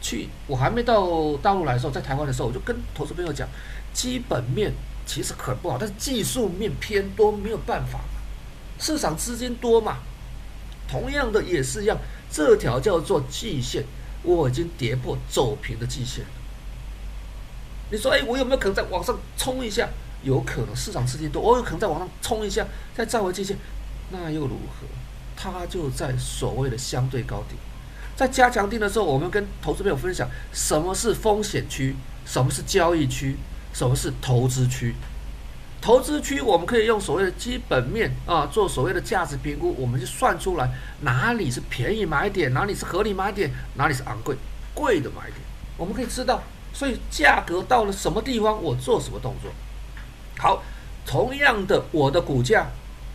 [0.00, 3.48] 去我还没到大陆来的时候，在台湾的时候，我就跟投资朋友讲，
[3.92, 4.72] 基本面
[5.06, 8.00] 其实很不好，但是技术面偏多，没有办法。
[8.78, 9.98] 市场资金多嘛，
[10.88, 11.96] 同样的也是一样，
[12.30, 13.84] 这条叫做季线，
[14.22, 16.24] 我已经跌破走平的季线。
[17.94, 19.88] 你说，哎，我有没有可能在往上冲一下？
[20.24, 22.66] 有可能市场资金多，我有可能在往上冲一下，
[22.96, 23.56] 再站回季线，
[24.10, 24.86] 那又如何？
[25.36, 27.56] 它就在所谓的相对高点。
[28.16, 33.36] 在加强定的时候，我们跟投资朋友分享什么是风险区，什么是交易区，
[33.72, 34.94] 什么是投资区。
[35.82, 40.70] 投资区我们可以用所谓的基本面啊，做所谓的价值评估，我们就算出来
[41.02, 44.34] 哪里是便宜买点，哪里是合理买点，哪里是昂贵
[44.72, 45.36] 贵的买点，
[45.76, 46.42] 我们可以知道。
[46.74, 49.50] 所以价格到了什么地方，我做什么动作。
[50.36, 50.62] 好，
[51.06, 52.66] 同样的，我的股价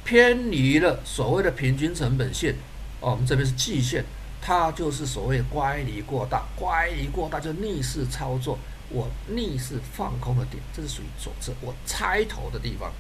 [0.04, 2.56] 偏离了所谓的平均成本线，
[3.02, 4.06] 哦，我们这边是季线，
[4.42, 8.58] 它就是所谓乖离过大，乖离过大就逆势操作，
[8.90, 12.92] 我逆势放空的点，这是属于左侧，我拆头的地方，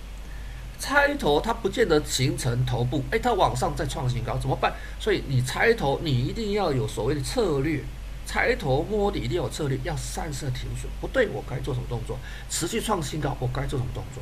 [0.78, 4.74] 拆头它不见得形成头部，哎，它往上再创新高怎么办？
[4.99, 7.82] 所以你拆头，你一定要有所谓的策略，
[8.30, 12.16] 拆头摸底一定要有策略，要善设停损，不对，我该做什么动作？
[12.48, 14.22] 持续创新高，我该做什么动作？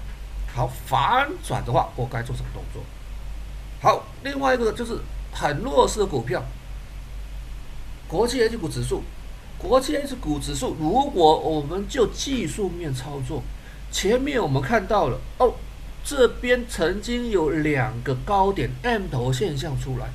[0.56, 2.82] 好，反转的话，我该做什么动作？
[3.82, 4.98] 好，另外一个就是
[5.34, 6.42] 很弱势的股票，
[8.08, 9.04] 国际 H 股指数，
[9.58, 13.44] 国际 H 股指数，如果我们就技术面操作，
[13.92, 15.54] 前面我们看到了哦，
[16.06, 20.08] 这边曾经有两个高点 M 头现象出来，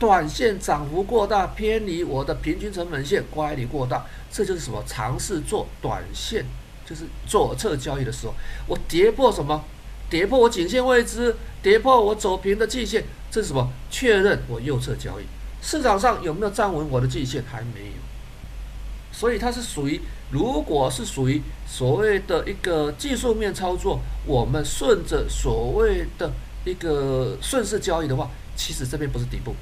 [0.00, 4.82] 短线涨幅过大，偏离我的平均成本线，乖离过大，这就是什么？
[4.86, 6.44] 尝试做短线。
[6.84, 8.34] 就是左侧交易的时候，
[8.66, 9.62] 我跌破什么？
[10.08, 13.70] 跌破我颈线位置，跌破我走平的季线，这是什么？
[13.90, 15.24] 确认我右侧交易。
[15.62, 17.44] 市场上有没有站稳我的季线？
[17.48, 19.12] 还没有。
[19.12, 26.32] 所以它是属于，如果是属于所谓的一个技术面操作，我们顺着所谓的
[26.64, 29.54] 一个顺势交易的话，其实这边不是底部。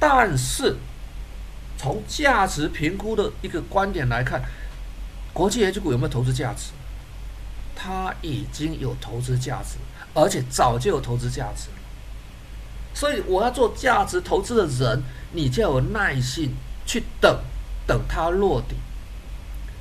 [0.00, 0.76] 但是
[1.78, 4.42] 从价值评估的一个观点来看。
[5.32, 6.72] 国际 H 股有没有投资价值？
[7.76, 9.76] 它已经有投资价值，
[10.12, 11.68] 而且早就有投资价值。
[12.92, 17.38] 所以我要做价值投资的人，你就要有耐心去等，
[17.86, 18.74] 等它落底。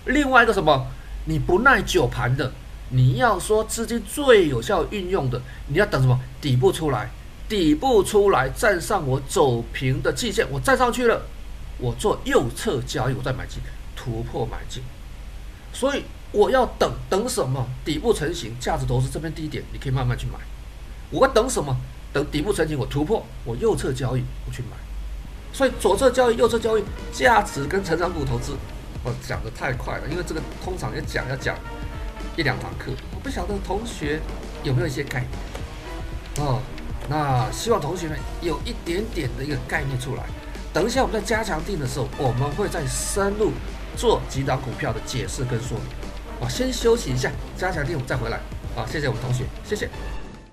[0.05, 0.85] 另外一个什么？
[1.25, 2.53] 你不耐久盘的，
[2.89, 6.19] 你要说资金最有效运用的，你要等什么？
[6.39, 7.09] 底部出来，
[7.49, 11.23] 底部出来站上我走平的季线，我站上去了，
[11.79, 13.59] 我做右侧交易，我再买进，
[13.95, 14.83] 突破买进。
[15.73, 17.67] 所以我要等等什么？
[17.83, 20.33] 底部成型，价值投资这边低点，你可以慢慢去买。
[21.09, 21.75] 我要等什么？
[22.13, 24.77] 等底部成型，我突破，我右侧交易，我去买。
[25.51, 28.55] 所以左侧交易、右侧交易，价值跟成长股投资，
[29.03, 31.57] 我讲得太快了，因为这个通常要讲要讲
[32.37, 34.19] 一两堂课，我不晓得同学
[34.63, 36.61] 有没有一些概念哦。
[37.09, 40.23] 那希望同学们有一点点的一个概念出来。
[40.71, 43.51] 等一下我们在加强定的时候，我们会再深入
[43.97, 45.87] 做几档股票的解释跟说明。
[46.39, 48.39] 啊，先休息一下，加强定我再回来。
[48.75, 49.89] 好，谢谢我们同学，谢谢。